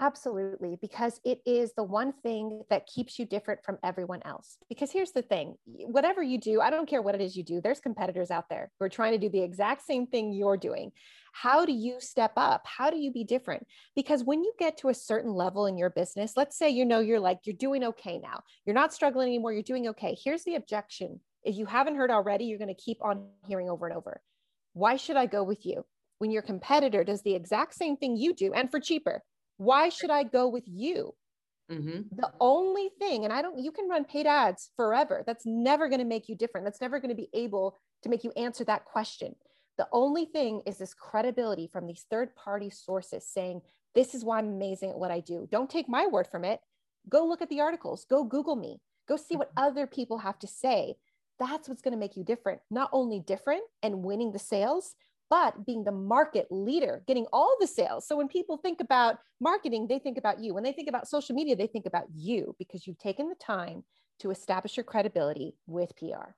Absolutely, 0.03 0.79
because 0.81 1.21
it 1.25 1.43
is 1.45 1.75
the 1.75 1.83
one 1.83 2.15
thing 2.23 2.63
that 2.71 2.87
keeps 2.87 3.19
you 3.19 3.27
different 3.27 3.63
from 3.63 3.77
everyone 3.85 4.23
else. 4.25 4.57
Because 4.71 4.91
here's 4.91 5.11
the 5.11 5.21
thing 5.21 5.57
whatever 5.67 6.23
you 6.23 6.39
do, 6.39 6.61
I 6.63 6.71
don't 6.71 6.89
care 6.89 7.03
what 7.03 7.15
it 7.15 7.21
is 7.21 7.37
you 7.37 7.43
do, 7.43 7.61
there's 7.61 7.81
competitors 7.81 8.31
out 8.31 8.49
there 8.49 8.71
who 8.79 8.87
are 8.87 8.89
trying 8.89 9.13
to 9.13 9.19
do 9.19 9.29
the 9.29 9.43
exact 9.43 9.87
same 9.87 10.07
thing 10.07 10.33
you're 10.33 10.57
doing. 10.57 10.91
How 11.33 11.65
do 11.65 11.73
you 11.73 12.01
step 12.01 12.33
up? 12.37 12.63
How 12.67 12.91
do 12.91 12.99
you 12.99 13.13
be 13.13 13.25
different? 13.25 13.67
Because 13.95 14.25
when 14.25 14.43
you 14.45 14.53
get 14.59 14.79
to 14.79 14.89
a 14.89 14.95
certain 14.95 15.33
level 15.33 15.67
in 15.67 15.77
your 15.79 15.91
business, 15.91 16.37
let's 16.37 16.57
say 16.57 16.71
you 16.71 16.85
know 16.85 17.01
you're 17.01 17.21
like, 17.21 17.41
you're 17.45 17.57
doing 17.57 17.85
okay 17.85 18.19
now, 18.19 18.43
you're 18.65 18.75
not 18.75 18.93
struggling 18.93 19.29
anymore, 19.29 19.53
you're 19.53 19.63
doing 19.63 19.89
okay. 19.89 20.17
Here's 20.23 20.45
the 20.45 20.57
objection. 20.57 21.21
If 21.43 21.57
you 21.57 21.67
haven't 21.67 21.97
heard 21.97 22.11
already, 22.11 22.45
you're 22.45 22.59
going 22.59 22.75
to 22.75 22.75
keep 22.75 22.99
on 23.03 23.29
hearing 23.47 23.71
over 23.71 23.87
and 23.87 23.97
over. 23.97 24.21
Why 24.73 24.97
should 24.97 25.17
I 25.17 25.27
go 25.27 25.43
with 25.43 25.65
you? 25.65 25.85
When 26.19 26.31
your 26.31 26.43
competitor 26.43 27.03
does 27.03 27.23
the 27.23 27.35
exact 27.35 27.75
same 27.75 27.97
thing 27.97 28.17
you 28.17 28.35
do 28.35 28.53
and 28.53 28.71
for 28.71 28.79
cheaper, 28.79 29.23
why 29.57 29.89
should 29.89 30.11
I 30.11 30.23
go 30.25 30.49
with 30.49 30.65
you? 30.67 31.15
hmm 31.71 32.03
The 32.13 32.31
only 32.41 32.91
thing, 32.99 33.25
and 33.25 33.33
I 33.33 33.43
don't, 33.43 33.59
you 33.59 33.73
can 33.73 33.89
run 33.89 34.05
paid 34.05 34.27
ads 34.27 34.71
forever. 34.77 35.23
That's 35.27 35.47
never 35.47 35.89
going 35.89 36.01
to 36.01 36.05
make 36.05 36.29
you 36.29 36.35
different. 36.35 36.67
That's 36.67 36.81
never 36.81 36.99
going 36.99 37.11
to 37.11 37.15
be 37.15 37.31
able 37.33 37.79
to 38.03 38.09
make 38.09 38.25
you 38.25 38.33
answer 38.37 38.65
that 38.65 38.85
question. 38.85 39.35
The 39.81 39.89
only 39.93 40.27
thing 40.27 40.61
is 40.67 40.77
this 40.77 40.93
credibility 40.93 41.67
from 41.67 41.87
these 41.87 42.05
third 42.11 42.37
party 42.37 42.69
sources 42.69 43.27
saying, 43.27 43.63
this 43.95 44.15
is 44.15 44.23
why 44.23 44.37
I'm 44.37 44.49
amazing 44.49 44.91
at 44.91 44.99
what 44.99 45.11
I 45.11 45.21
do. 45.21 45.49
Don't 45.51 45.71
take 45.71 45.89
my 45.89 46.07
word 46.07 46.27
from 46.27 46.45
it. 46.45 46.61
Go 47.09 47.25
look 47.25 47.41
at 47.41 47.49
the 47.49 47.63
articles, 47.63 48.05
go 48.05 48.23
Google 48.23 48.57
me, 48.57 48.83
go 49.09 49.17
see 49.17 49.37
what 49.37 49.49
mm-hmm. 49.55 49.69
other 49.69 49.87
people 49.87 50.19
have 50.19 50.39
to 50.41 50.47
say. 50.47 50.97
That's 51.39 51.67
what's 51.67 51.81
going 51.81 51.93
to 51.93 51.99
make 51.99 52.15
you 52.15 52.25
different. 52.25 52.61
Not 52.71 52.91
only 52.93 53.21
different 53.21 53.63
and 53.83 54.05
winning 54.05 54.33
the 54.33 54.39
sales, 54.39 54.97
but 55.31 55.65
being 55.65 55.85
the 55.85 55.93
market 55.93 56.49
leader, 56.51 57.03
getting 57.07 57.25
all 57.33 57.57
the 57.59 57.67
sales. 57.67 58.07
So 58.07 58.19
when 58.19 58.29
people 58.29 58.59
think 58.59 58.83
about 58.83 59.17
marketing, 59.41 59.87
they 59.87 59.99
think 59.99 60.19
about 60.19 60.41
you. 60.41 60.53
When 60.53 60.63
they 60.63 60.73
think 60.73 60.91
about 60.91 61.09
social 61.09 61.35
media, 61.35 61.57
they 61.57 61.69
think 61.69 61.87
about 61.87 62.05
you 62.15 62.55
because 62.59 62.87
you've 62.87 62.99
taken 62.99 63.31
the 63.31 63.35
time 63.35 63.85
to 64.19 64.31
establish 64.31 64.77
your 64.77 64.85
credibility 64.85 65.55
with 65.67 65.97
PR. 65.97 66.35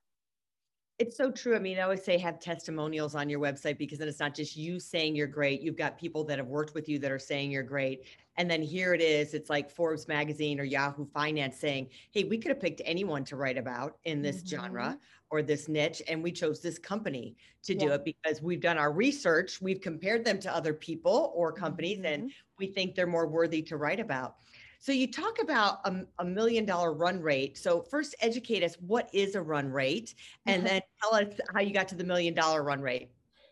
It's 0.99 1.17
so 1.17 1.31
true. 1.31 1.55
I 1.55 1.59
mean, 1.59 1.79
I 1.79 1.81
always 1.81 2.03
say 2.03 2.19
have 2.19 2.39
testimonials 2.39 3.15
on 3.15 3.27
your 3.27 3.39
website 3.39 3.79
because 3.79 3.97
then 3.97 4.07
it's 4.07 4.19
not 4.19 4.35
just 4.35 4.55
you 4.55 4.79
saying 4.79 5.15
you're 5.15 5.25
great. 5.25 5.61
You've 5.61 5.75
got 5.75 5.97
people 5.97 6.23
that 6.25 6.37
have 6.37 6.47
worked 6.47 6.75
with 6.75 6.87
you 6.87 6.99
that 6.99 7.11
are 7.11 7.19
saying 7.19 7.49
you're 7.49 7.63
great. 7.63 8.03
And 8.37 8.49
then 8.49 8.61
here 8.61 8.93
it 8.93 9.01
is, 9.01 9.33
it's 9.33 9.49
like 9.49 9.71
Forbes 9.71 10.07
magazine 10.07 10.59
or 10.59 10.63
Yahoo 10.63 11.05
Finance 11.05 11.57
saying, 11.57 11.89
hey, 12.11 12.23
we 12.25 12.37
could 12.37 12.49
have 12.49 12.59
picked 12.59 12.81
anyone 12.85 13.23
to 13.25 13.35
write 13.35 13.57
about 13.57 13.97
in 14.05 14.21
this 14.21 14.37
mm-hmm. 14.37 14.47
genre 14.49 14.99
or 15.31 15.41
this 15.41 15.67
niche. 15.67 16.01
And 16.07 16.21
we 16.21 16.31
chose 16.31 16.61
this 16.61 16.77
company 16.77 17.35
to 17.63 17.73
do 17.73 17.89
it 17.91 18.05
because 18.05 18.41
we've 18.41 18.61
done 18.61 18.77
our 18.77 18.91
research. 18.91 19.61
We've 19.61 19.81
compared 19.81 20.23
them 20.23 20.39
to 20.41 20.55
other 20.55 20.73
people 20.73 21.31
or 21.35 21.51
companies, 21.51 21.97
mm-hmm. 21.97 22.05
and 22.05 22.31
we 22.59 22.67
think 22.67 22.93
they're 22.93 23.07
more 23.07 23.27
worthy 23.27 23.63
to 23.63 23.77
write 23.77 23.99
about. 23.99 24.35
So 24.83 24.91
you 24.91 25.09
talk 25.09 25.41
about 25.41 25.79
a, 25.85 26.05
a, 26.19 26.25
million 26.25 26.65
dollar 26.65 26.91
run 26.91 27.21
rate. 27.21 27.57
So 27.57 27.83
first 27.83 28.15
educate 28.19 28.63
us 28.63 28.75
what 28.81 29.09
is 29.13 29.35
a 29.35 29.41
run 29.41 29.71
rate 29.71 30.13
and 30.45 30.57
mm-hmm. 30.57 30.67
then 30.67 30.81
tell 31.01 31.15
us 31.15 31.39
how 31.53 31.61
you 31.61 31.73
got 31.73 31.87
to 31.87 31.95
the 31.95 32.03
million 32.03 32.33
dollar 32.33 32.63
run 32.63 32.81
rate. 32.81 33.09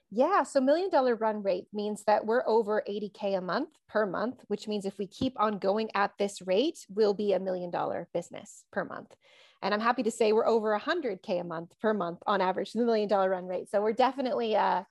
Yeah, 0.09 0.43
so 0.43 0.59
million 0.59 0.89
dollar 0.89 1.15
run 1.15 1.41
rate 1.41 1.67
means 1.71 2.03
that 2.03 2.25
we're 2.25 2.45
over 2.45 2.83
80k 2.85 3.37
a 3.37 3.41
month 3.41 3.69
per 3.87 4.05
month, 4.05 4.41
which 4.49 4.67
means 4.67 4.83
if 4.83 4.97
we 4.97 5.07
keep 5.07 5.39
on 5.39 5.57
going 5.57 5.89
at 5.95 6.11
this 6.19 6.41
rate, 6.41 6.85
we'll 6.89 7.13
be 7.13 7.31
a 7.31 7.39
million 7.39 7.71
dollar 7.71 8.09
business 8.13 8.65
per 8.73 8.83
month. 8.83 9.15
And 9.61 9.73
I'm 9.73 9.79
happy 9.79 10.03
to 10.03 10.11
say 10.11 10.33
we're 10.33 10.45
over 10.45 10.77
100k 10.77 11.39
a 11.39 11.45
month 11.45 11.71
per 11.81 11.93
month 11.93 12.19
on 12.27 12.41
average, 12.41 12.73
the 12.73 12.83
million 12.83 13.07
dollar 13.07 13.29
run 13.29 13.47
rate. 13.47 13.69
So 13.69 13.81
we're 13.81 13.93
definitely 13.93 14.57
uh, 14.57 14.83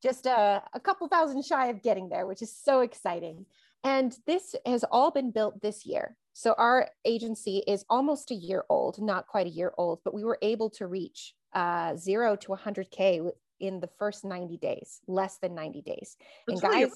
just 0.00 0.26
a, 0.26 0.62
a 0.72 0.78
couple 0.78 1.08
thousand 1.08 1.44
shy 1.44 1.66
of 1.66 1.82
getting 1.82 2.08
there, 2.08 2.28
which 2.28 2.42
is 2.42 2.54
so 2.54 2.78
exciting. 2.78 3.44
And 3.84 4.16
this 4.26 4.54
has 4.66 4.84
all 4.90 5.10
been 5.10 5.30
built 5.30 5.60
this 5.62 5.86
year. 5.86 6.16
So 6.32 6.54
our 6.58 6.88
agency 7.04 7.62
is 7.66 7.84
almost 7.88 8.30
a 8.30 8.34
year 8.34 8.64
old, 8.68 9.00
not 9.00 9.26
quite 9.26 9.46
a 9.46 9.50
year 9.50 9.72
old, 9.78 10.00
but 10.04 10.14
we 10.14 10.24
were 10.24 10.38
able 10.42 10.70
to 10.70 10.86
reach 10.86 11.34
uh, 11.54 11.96
zero 11.96 12.36
to 12.36 12.48
100K 12.48 13.30
in 13.58 13.80
the 13.80 13.88
first 13.98 14.24
90 14.24 14.56
days, 14.56 15.00
less 15.06 15.38
than 15.38 15.54
90 15.54 15.82
days. 15.82 16.16
and 16.48 16.60
guys, 16.60 16.90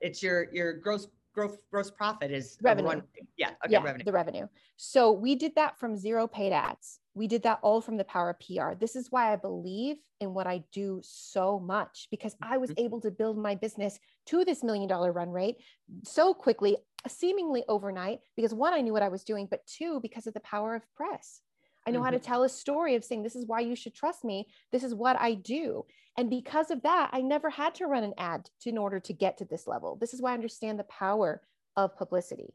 it's 0.00 0.22
your 0.22 0.52
your 0.52 0.74
gross 0.74 1.08
gross 1.34 1.56
gross 1.70 1.90
profit 1.90 2.30
is 2.30 2.58
revenue. 2.62 3.02
yeah, 3.36 3.50
okay, 3.64 3.72
yeah, 3.72 3.82
revenue. 3.82 4.04
The 4.04 4.12
revenue. 4.12 4.46
So 4.76 5.12
we 5.12 5.34
did 5.34 5.54
that 5.56 5.78
from 5.78 5.96
zero 5.96 6.26
paid 6.26 6.52
ads. 6.52 6.98
We 7.14 7.26
did 7.26 7.42
that 7.42 7.58
all 7.62 7.80
from 7.80 7.96
the 7.96 8.04
power 8.04 8.30
of 8.30 8.40
PR. 8.40 8.74
This 8.78 8.96
is 8.96 9.10
why 9.10 9.32
I 9.32 9.36
believe 9.36 9.96
in 10.20 10.34
what 10.34 10.46
I 10.46 10.62
do 10.72 11.00
so 11.02 11.58
much 11.58 12.08
because 12.10 12.36
I 12.40 12.58
was 12.58 12.70
mm-hmm. 12.70 12.84
able 12.84 13.00
to 13.02 13.10
build 13.10 13.36
my 13.36 13.54
business 13.54 13.98
to 14.26 14.44
this 14.44 14.62
million 14.62 14.88
dollar 14.88 15.12
run 15.12 15.30
rate 15.30 15.56
so 16.04 16.32
quickly, 16.32 16.76
seemingly 17.08 17.64
overnight, 17.68 18.20
because 18.36 18.54
one, 18.54 18.72
I 18.72 18.80
knew 18.80 18.92
what 18.92 19.02
I 19.02 19.08
was 19.08 19.24
doing, 19.24 19.46
but 19.50 19.66
two, 19.66 20.00
because 20.00 20.26
of 20.26 20.34
the 20.34 20.40
power 20.40 20.74
of 20.74 20.82
press. 20.94 21.40
I 21.86 21.90
know 21.90 21.98
mm-hmm. 21.98 22.04
how 22.04 22.10
to 22.10 22.18
mm-hmm. 22.18 22.26
tell 22.26 22.42
a 22.44 22.48
story 22.48 22.94
of 22.94 23.04
saying, 23.04 23.22
this 23.22 23.36
is 23.36 23.46
why 23.46 23.60
you 23.60 23.74
should 23.74 23.94
trust 23.94 24.24
me. 24.24 24.46
This 24.70 24.84
is 24.84 24.94
what 24.94 25.16
I 25.18 25.34
do. 25.34 25.84
And 26.16 26.28
because 26.28 26.70
of 26.70 26.82
that, 26.82 27.10
I 27.12 27.22
never 27.22 27.50
had 27.50 27.74
to 27.76 27.86
run 27.86 28.04
an 28.04 28.14
ad 28.18 28.50
to, 28.60 28.68
in 28.68 28.78
order 28.78 29.00
to 29.00 29.12
get 29.12 29.38
to 29.38 29.44
this 29.44 29.66
level. 29.66 29.96
This 29.96 30.14
is 30.14 30.20
why 30.20 30.32
I 30.32 30.34
understand 30.34 30.78
the 30.78 30.84
power 30.84 31.42
of 31.76 31.96
publicity. 31.96 32.54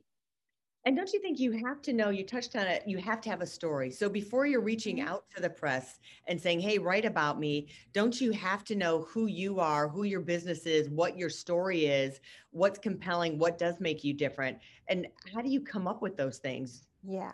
And 0.85 0.95
don't 0.95 1.11
you 1.11 1.19
think 1.19 1.37
you 1.37 1.51
have 1.65 1.81
to 1.81 1.91
know, 1.91 2.11
you 2.11 2.23
touched 2.23 2.55
on 2.55 2.65
it, 2.65 2.83
you 2.87 2.97
have 2.99 3.19
to 3.21 3.29
have 3.29 3.41
a 3.41 3.45
story. 3.45 3.91
So 3.91 4.07
before 4.07 4.45
you're 4.45 4.61
reaching 4.61 4.99
mm-hmm. 4.99 5.09
out 5.09 5.25
to 5.35 5.41
the 5.41 5.49
press 5.49 5.99
and 6.27 6.39
saying, 6.39 6.61
hey, 6.61 6.77
write 6.77 7.03
about 7.03 7.41
me, 7.41 7.67
don't 7.91 8.21
you 8.21 8.31
have 8.31 8.63
to 8.65 8.75
know 8.75 9.01
who 9.09 9.25
you 9.25 9.59
are, 9.59 9.89
who 9.89 10.03
your 10.03 10.21
business 10.21 10.65
is, 10.65 10.87
what 10.87 11.17
your 11.17 11.29
story 11.29 11.87
is, 11.87 12.21
what's 12.51 12.79
compelling, 12.79 13.37
what 13.37 13.57
does 13.57 13.81
make 13.81 14.05
you 14.05 14.13
different? 14.13 14.59
And 14.87 15.07
how 15.33 15.41
do 15.41 15.49
you 15.49 15.59
come 15.59 15.89
up 15.89 16.01
with 16.01 16.15
those 16.15 16.37
things? 16.37 16.85
Yeah. 17.03 17.33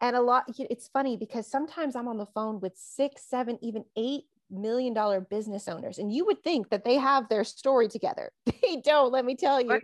And 0.00 0.14
a 0.14 0.20
lot, 0.20 0.44
it's 0.58 0.88
funny 0.88 1.16
because 1.16 1.46
sometimes 1.46 1.96
I'm 1.96 2.08
on 2.08 2.18
the 2.18 2.26
phone 2.26 2.60
with 2.60 2.72
six, 2.76 3.22
seven, 3.28 3.58
even 3.62 3.84
eight 3.96 4.24
million 4.50 4.94
dollar 4.94 5.20
business 5.20 5.68
owners, 5.68 5.98
and 5.98 6.12
you 6.12 6.24
would 6.26 6.42
think 6.42 6.70
that 6.70 6.84
they 6.84 6.94
have 6.94 7.28
their 7.28 7.44
story 7.44 7.88
together. 7.88 8.30
They 8.62 8.82
don't, 8.84 9.12
let 9.12 9.24
me 9.24 9.34
tell 9.34 9.60
you. 9.62 9.80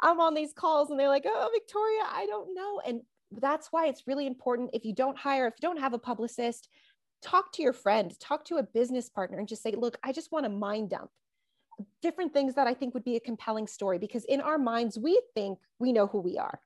I'm 0.00 0.20
on 0.20 0.34
these 0.34 0.52
calls 0.52 0.90
and 0.90 1.00
they're 1.00 1.08
like, 1.08 1.24
oh, 1.26 1.50
Victoria, 1.52 2.02
I 2.08 2.24
don't 2.26 2.54
know. 2.54 2.80
And 2.86 3.00
that's 3.32 3.72
why 3.72 3.88
it's 3.88 4.06
really 4.06 4.28
important 4.28 4.70
if 4.72 4.84
you 4.84 4.94
don't 4.94 5.18
hire, 5.18 5.48
if 5.48 5.54
you 5.60 5.68
don't 5.68 5.80
have 5.80 5.92
a 5.92 5.98
publicist, 5.98 6.68
talk 7.20 7.52
to 7.54 7.62
your 7.62 7.72
friend, 7.72 8.14
talk 8.20 8.44
to 8.44 8.56
a 8.56 8.62
business 8.62 9.08
partner, 9.08 9.38
and 9.38 9.48
just 9.48 9.62
say, 9.62 9.72
look, 9.72 9.98
I 10.04 10.12
just 10.12 10.30
want 10.30 10.44
to 10.44 10.50
mind 10.50 10.90
dump 10.90 11.10
different 12.02 12.32
things 12.32 12.54
that 12.54 12.66
I 12.66 12.74
think 12.74 12.94
would 12.94 13.04
be 13.04 13.16
a 13.16 13.20
compelling 13.20 13.66
story 13.66 13.98
because 13.98 14.24
in 14.24 14.40
our 14.40 14.58
minds, 14.58 14.98
we 14.98 15.20
think 15.34 15.58
we 15.78 15.92
know 15.92 16.06
who 16.06 16.20
we 16.20 16.38
are, 16.38 16.60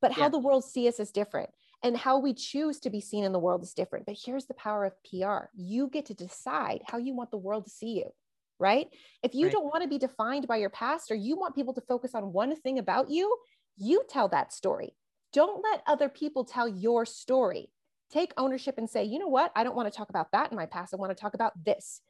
but 0.00 0.12
how 0.12 0.24
yeah. 0.24 0.28
the 0.30 0.38
world 0.38 0.64
see 0.64 0.88
us 0.88 1.00
is 1.00 1.10
different 1.10 1.50
and 1.82 1.96
how 1.96 2.18
we 2.18 2.34
choose 2.34 2.78
to 2.80 2.90
be 2.90 3.00
seen 3.00 3.24
in 3.24 3.32
the 3.32 3.38
world 3.38 3.62
is 3.62 3.74
different. 3.74 4.06
But 4.06 4.18
here's 4.22 4.46
the 4.46 4.54
power 4.54 4.84
of 4.84 4.92
PR 5.04 5.48
you 5.54 5.88
get 5.88 6.06
to 6.06 6.14
decide 6.14 6.82
how 6.86 6.98
you 6.98 7.14
want 7.14 7.30
the 7.30 7.38
world 7.38 7.64
to 7.64 7.70
see 7.70 7.98
you, 7.98 8.12
right? 8.58 8.88
If 9.22 9.34
you 9.34 9.46
right. 9.46 9.52
don't 9.52 9.64
want 9.64 9.82
to 9.82 9.88
be 9.88 9.98
defined 9.98 10.46
by 10.46 10.56
your 10.56 10.70
past 10.70 11.10
or 11.10 11.14
you 11.14 11.36
want 11.36 11.54
people 11.54 11.74
to 11.74 11.80
focus 11.80 12.14
on 12.14 12.32
one 12.32 12.54
thing 12.56 12.78
about 12.78 13.10
you, 13.10 13.36
you 13.76 14.02
tell 14.08 14.28
that 14.28 14.52
story. 14.52 14.94
Don't 15.32 15.62
let 15.62 15.82
other 15.86 16.08
people 16.08 16.44
tell 16.44 16.68
your 16.68 17.06
story. 17.06 17.70
Take 18.10 18.32
ownership 18.36 18.76
and 18.76 18.90
say, 18.90 19.04
you 19.04 19.18
know 19.18 19.28
what? 19.28 19.52
I 19.54 19.62
don't 19.62 19.76
want 19.76 19.90
to 19.90 19.96
talk 19.96 20.10
about 20.10 20.32
that 20.32 20.50
in 20.50 20.56
my 20.56 20.66
past. 20.66 20.92
I 20.92 20.96
want 20.96 21.16
to 21.16 21.20
talk 21.20 21.34
about 21.34 21.52
this. 21.64 22.00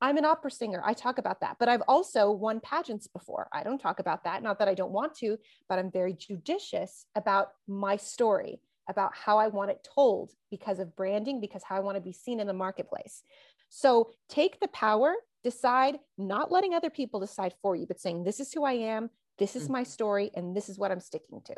I'm 0.00 0.16
an 0.16 0.24
opera 0.24 0.52
singer. 0.52 0.80
I 0.84 0.94
talk 0.94 1.18
about 1.18 1.40
that, 1.40 1.56
but 1.58 1.68
I've 1.68 1.82
also 1.88 2.30
won 2.30 2.60
pageants 2.60 3.08
before. 3.08 3.48
I 3.52 3.64
don't 3.64 3.80
talk 3.80 3.98
about 3.98 4.22
that. 4.24 4.44
Not 4.44 4.60
that 4.60 4.68
I 4.68 4.74
don't 4.74 4.92
want 4.92 5.16
to, 5.16 5.36
but 5.68 5.80
I'm 5.80 5.90
very 5.90 6.14
judicious 6.14 7.06
about 7.16 7.48
my 7.66 7.96
story 7.96 8.60
about 8.88 9.12
how 9.14 9.38
I 9.38 9.48
want 9.48 9.70
it 9.70 9.86
told 9.94 10.32
because 10.50 10.78
of 10.78 10.96
branding, 10.96 11.40
because 11.40 11.62
how 11.62 11.76
I 11.76 11.80
want 11.80 11.96
to 11.96 12.00
be 12.00 12.12
seen 12.12 12.40
in 12.40 12.46
the 12.46 12.52
marketplace. 12.52 13.22
So 13.68 14.10
take 14.28 14.60
the 14.60 14.68
power, 14.68 15.14
decide, 15.44 15.98
not 16.16 16.50
letting 16.50 16.74
other 16.74 16.90
people 16.90 17.20
decide 17.20 17.54
for 17.62 17.76
you, 17.76 17.86
but 17.86 18.00
saying, 18.00 18.24
this 18.24 18.40
is 18.40 18.52
who 18.52 18.64
I 18.64 18.72
am, 18.72 19.10
this 19.38 19.56
is 19.56 19.64
mm-hmm. 19.64 19.72
my 19.72 19.82
story, 19.82 20.30
and 20.34 20.56
this 20.56 20.68
is 20.68 20.78
what 20.78 20.90
I'm 20.90 21.00
sticking 21.00 21.40
to. 21.44 21.54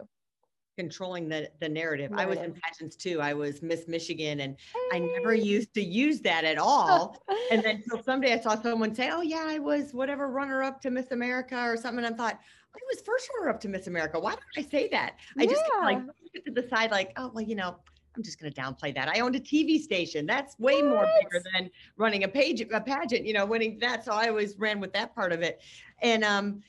Controlling 0.77 1.29
the, 1.29 1.51
the 1.61 1.69
narrative. 1.69 2.11
narrative. 2.11 2.19
I 2.19 2.27
was 2.27 2.39
in 2.39 2.55
pageants 2.55 2.97
too. 2.97 3.21
I 3.21 3.35
was 3.35 3.61
Miss 3.61 3.87
Michigan 3.87 4.41
and 4.41 4.57
hey. 4.73 4.97
I 4.97 4.99
never 5.01 5.35
used 5.35 5.75
to 5.75 5.83
use 5.83 6.21
that 6.21 6.45
at 6.45 6.59
all. 6.59 7.17
and 7.51 7.63
then 7.63 7.83
so 7.89 8.01
someday 8.03 8.33
I 8.33 8.41
saw 8.41 8.61
someone 8.61 8.95
say, 8.95 9.11
Oh, 9.11 9.21
yeah, 9.21 9.45
I 9.47 9.59
was 9.59 9.93
whatever 9.93 10.31
runner 10.31 10.63
up 10.63 10.81
to 10.83 10.91
Miss 10.91 11.11
America 11.11 11.59
or 11.59 11.77
something. 11.77 12.05
And 12.05 12.15
I 12.15 12.17
thought, 12.17 12.41
I 12.75 12.79
was 12.93 13.03
first 13.03 13.29
runner 13.37 13.51
up 13.51 13.61
to 13.61 13.69
Miss 13.69 13.87
America. 13.87 14.19
Why 14.19 14.33
did 14.33 14.41
I 14.57 14.63
say 14.63 14.89
that? 14.89 15.15
I 15.39 15.43
yeah. 15.43 15.51
just 15.51 15.65
like 15.83 15.99
to 16.45 16.53
the 16.53 16.69
side, 16.69 16.91
like, 16.91 17.13
oh, 17.17 17.31
well, 17.35 17.45
you 17.45 17.57
know, 17.57 17.77
I'm 18.17 18.23
just 18.23 18.41
going 18.41 18.53
to 18.53 18.61
downplay 18.61 18.95
that. 18.95 19.09
I 19.09 19.21
owned 19.21 19.37
a 19.37 19.41
TV 19.41 19.81
station. 19.81 20.27
That's 20.27 20.59
way 20.59 20.83
what? 20.83 20.91
more 20.91 21.09
bigger 21.21 21.43
than 21.55 21.71
running 21.97 22.25
a 22.25 22.29
page, 22.29 22.61
a 22.61 22.81
pageant, 22.81 23.27
you 23.27 23.33
know, 23.33 23.47
winning 23.47 23.79
that. 23.81 24.05
So 24.05 24.13
I 24.13 24.29
always 24.29 24.57
ran 24.59 24.81
with 24.81 24.93
that 24.93 25.15
part 25.15 25.33
of 25.33 25.43
it. 25.43 25.61
And, 26.03 26.25
um, 26.25 26.63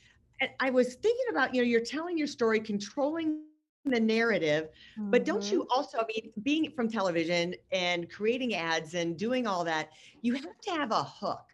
I 0.60 0.70
was 0.70 0.94
thinking 0.94 1.26
about, 1.30 1.54
you 1.54 1.62
know, 1.62 1.68
you're 1.68 1.84
telling 1.84 2.18
your 2.18 2.26
story, 2.26 2.58
controlling 2.58 3.42
the 3.84 4.00
narrative, 4.00 4.68
mm-hmm. 4.98 5.10
but 5.10 5.24
don't 5.24 5.50
you 5.50 5.60
mm-hmm. 5.60 5.76
also, 5.78 5.98
I 5.98 6.04
mean, 6.06 6.32
being 6.42 6.70
from 6.70 6.88
television 6.88 7.54
and 7.72 8.10
creating 8.10 8.54
ads 8.54 8.94
and 8.94 9.16
doing 9.16 9.46
all 9.46 9.64
that, 9.64 9.90
you 10.22 10.34
have 10.34 10.60
to 10.62 10.70
have 10.70 10.92
a 10.92 11.02
hook 11.02 11.44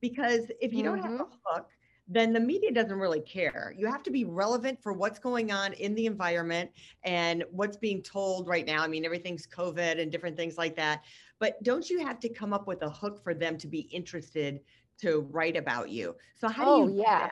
because 0.00 0.50
if 0.60 0.72
you 0.72 0.78
mm-hmm. 0.78 0.86
don't 0.86 1.02
have 1.02 1.12
a 1.12 1.24
mm-hmm. 1.24 1.54
hook, 1.54 1.68
then 2.12 2.32
the 2.32 2.40
media 2.40 2.70
doesn't 2.72 2.98
really 2.98 3.20
care. 3.20 3.74
You 3.76 3.86
have 3.86 4.02
to 4.02 4.10
be 4.10 4.24
relevant 4.24 4.82
for 4.82 4.92
what's 4.92 5.18
going 5.18 5.50
on 5.50 5.72
in 5.74 5.94
the 5.94 6.06
environment 6.06 6.70
and 7.04 7.44
what's 7.50 7.76
being 7.76 8.02
told 8.02 8.48
right 8.48 8.66
now. 8.66 8.82
I 8.82 8.88
mean, 8.88 9.04
everything's 9.04 9.46
COVID 9.46 10.00
and 10.00 10.12
different 10.12 10.36
things 10.36 10.58
like 10.58 10.76
that. 10.76 11.04
But 11.38 11.62
don't 11.62 11.88
you 11.88 12.04
have 12.04 12.20
to 12.20 12.28
come 12.28 12.52
up 12.52 12.66
with 12.66 12.82
a 12.82 12.90
hook 12.90 13.22
for 13.22 13.34
them 13.34 13.56
to 13.58 13.66
be 13.66 13.80
interested 13.80 14.60
to 15.00 15.26
write 15.30 15.56
about 15.56 15.88
you? 15.88 16.14
So 16.36 16.48
how 16.48 16.64
oh, 16.66 16.86
do 16.86 16.92
you? 16.92 17.00
Oh 17.00 17.02
yeah. 17.02 17.28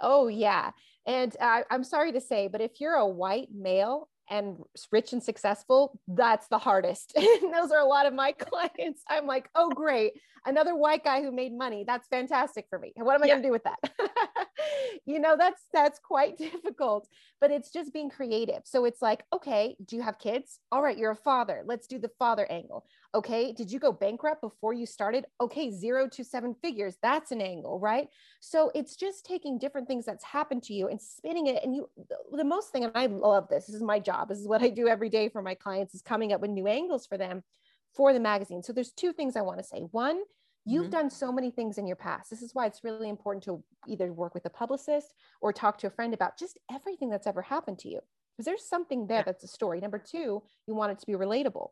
Oh 0.00 0.28
yeah. 0.28 0.70
And 1.06 1.36
uh, 1.40 1.62
I'm 1.70 1.84
sorry 1.84 2.12
to 2.12 2.20
say, 2.20 2.48
but 2.48 2.60
if 2.60 2.80
you're 2.80 2.94
a 2.94 3.06
white 3.06 3.48
male 3.52 4.08
and 4.30 4.62
rich 4.92 5.12
and 5.12 5.22
successful, 5.22 5.98
that's 6.08 6.46
the 6.48 6.58
hardest. 6.58 7.12
and 7.16 7.52
those 7.52 7.70
are 7.72 7.80
a 7.80 7.84
lot 7.84 8.06
of 8.06 8.14
my 8.14 8.32
clients. 8.38 9.02
I'm 9.08 9.26
like, 9.26 9.50
oh, 9.54 9.70
great. 9.70 10.12
Another 10.46 10.74
white 10.74 11.04
guy 11.04 11.20
who 11.22 11.32
made 11.32 11.52
money. 11.52 11.84
That's 11.86 12.08
fantastic 12.08 12.66
for 12.70 12.78
me. 12.78 12.92
What 12.96 13.16
am 13.16 13.22
I 13.22 13.26
yeah. 13.26 13.34
going 13.34 13.42
to 13.42 13.48
do 13.48 13.52
with 13.52 13.64
that? 13.64 13.78
you 15.06 15.18
know, 15.18 15.36
that's 15.36 15.62
that's 15.72 15.98
quite 15.98 16.36
difficult, 16.38 17.08
but 17.40 17.50
it's 17.50 17.70
just 17.70 17.92
being 17.92 18.10
creative. 18.10 18.62
So 18.64 18.84
it's 18.84 19.02
like, 19.02 19.24
okay, 19.32 19.76
do 19.84 19.96
you 19.96 20.02
have 20.02 20.18
kids? 20.18 20.58
All 20.72 20.82
right, 20.82 20.96
you're 20.96 21.10
a 21.10 21.16
father. 21.16 21.62
Let's 21.64 21.86
do 21.86 21.98
the 21.98 22.10
father 22.18 22.46
angle. 22.50 22.84
Okay, 23.14 23.52
did 23.52 23.72
you 23.72 23.80
go 23.80 23.92
bankrupt 23.92 24.40
before 24.40 24.72
you 24.72 24.86
started? 24.86 25.26
Okay, 25.40 25.70
zero 25.70 26.08
to 26.08 26.24
seven 26.24 26.54
figures. 26.62 26.96
That's 27.02 27.32
an 27.32 27.40
angle, 27.40 27.80
right? 27.80 28.08
So 28.40 28.70
it's 28.74 28.96
just 28.96 29.26
taking 29.26 29.58
different 29.58 29.88
things 29.88 30.06
that's 30.06 30.24
happened 30.24 30.62
to 30.64 30.74
you 30.74 30.88
and 30.88 31.00
spinning 31.00 31.48
it. 31.48 31.64
And 31.64 31.74
you, 31.74 31.88
the 32.32 32.44
most 32.44 32.70
thing, 32.70 32.84
and 32.84 32.92
I 32.94 33.06
love 33.06 33.48
this. 33.48 33.66
This 33.66 33.76
is 33.76 33.82
my 33.82 33.98
job. 33.98 34.28
This 34.28 34.38
is 34.38 34.46
what 34.46 34.62
I 34.62 34.68
do 34.68 34.86
every 34.86 35.08
day 35.08 35.28
for 35.28 35.42
my 35.42 35.54
clients 35.54 35.94
is 35.94 36.02
coming 36.02 36.32
up 36.32 36.40
with 36.40 36.50
new 36.50 36.68
angles 36.68 37.06
for 37.06 37.18
them 37.18 37.42
for 37.94 38.12
the 38.12 38.20
magazine. 38.20 38.62
So 38.62 38.72
there's 38.72 38.92
two 38.92 39.12
things 39.12 39.36
I 39.36 39.42
want 39.42 39.58
to 39.58 39.64
say. 39.64 39.80
One, 39.90 40.20
you've 40.64 40.84
mm-hmm. 40.84 40.90
done 40.90 41.10
so 41.10 41.32
many 41.32 41.50
things 41.50 41.78
in 41.78 41.86
your 41.86 41.96
past. 41.96 42.30
This 42.30 42.42
is 42.42 42.54
why 42.54 42.66
it's 42.66 42.84
really 42.84 43.08
important 43.08 43.44
to 43.44 43.62
either 43.88 44.12
work 44.12 44.34
with 44.34 44.44
a 44.46 44.50
publicist 44.50 45.14
or 45.40 45.52
talk 45.52 45.78
to 45.78 45.86
a 45.86 45.90
friend 45.90 46.14
about 46.14 46.38
just 46.38 46.58
everything 46.72 47.10
that's 47.10 47.26
ever 47.26 47.42
happened 47.42 47.78
to 47.80 47.88
you. 47.88 48.00
Because 48.36 48.46
there's 48.46 48.68
something 48.68 49.06
there 49.06 49.22
that's 49.24 49.44
a 49.44 49.48
story. 49.48 49.80
Number 49.80 49.98
two, 49.98 50.42
you 50.66 50.74
want 50.74 50.92
it 50.92 50.98
to 51.00 51.06
be 51.06 51.12
relatable 51.12 51.70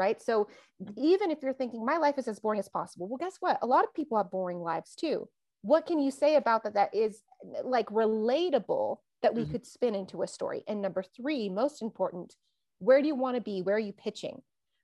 right? 0.00 0.20
So 0.22 0.48
even 0.96 1.30
if 1.30 1.42
you're 1.42 1.52
thinking 1.52 1.84
my 1.84 1.98
life 1.98 2.16
is 2.16 2.26
as 2.26 2.40
boring 2.40 2.58
as 2.58 2.68
possible, 2.68 3.06
well, 3.06 3.18
guess 3.18 3.36
what? 3.40 3.58
A 3.60 3.66
lot 3.66 3.84
of 3.84 3.94
people 3.94 4.16
have 4.16 4.30
boring 4.30 4.60
lives 4.60 4.94
too. 4.94 5.28
What 5.62 5.86
can 5.86 5.98
you 5.98 6.10
say 6.10 6.36
about 6.36 6.64
that 6.64 6.74
that 6.74 6.94
is 6.94 7.22
like 7.62 7.86
relatable 7.86 8.96
that 9.22 9.34
we 9.34 9.42
mm-hmm. 9.42 9.52
could 9.52 9.66
spin 9.66 9.94
into 9.94 10.22
a 10.22 10.26
story? 10.26 10.64
And 10.66 10.80
number 10.80 11.02
three, 11.02 11.50
most 11.50 11.82
important, 11.82 12.34
where 12.78 13.02
do 13.02 13.08
you 13.08 13.14
want 13.14 13.36
to 13.36 13.42
be? 13.42 13.60
Where 13.60 13.76
are 13.76 13.78
you 13.78 13.92
pitching? 13.92 14.40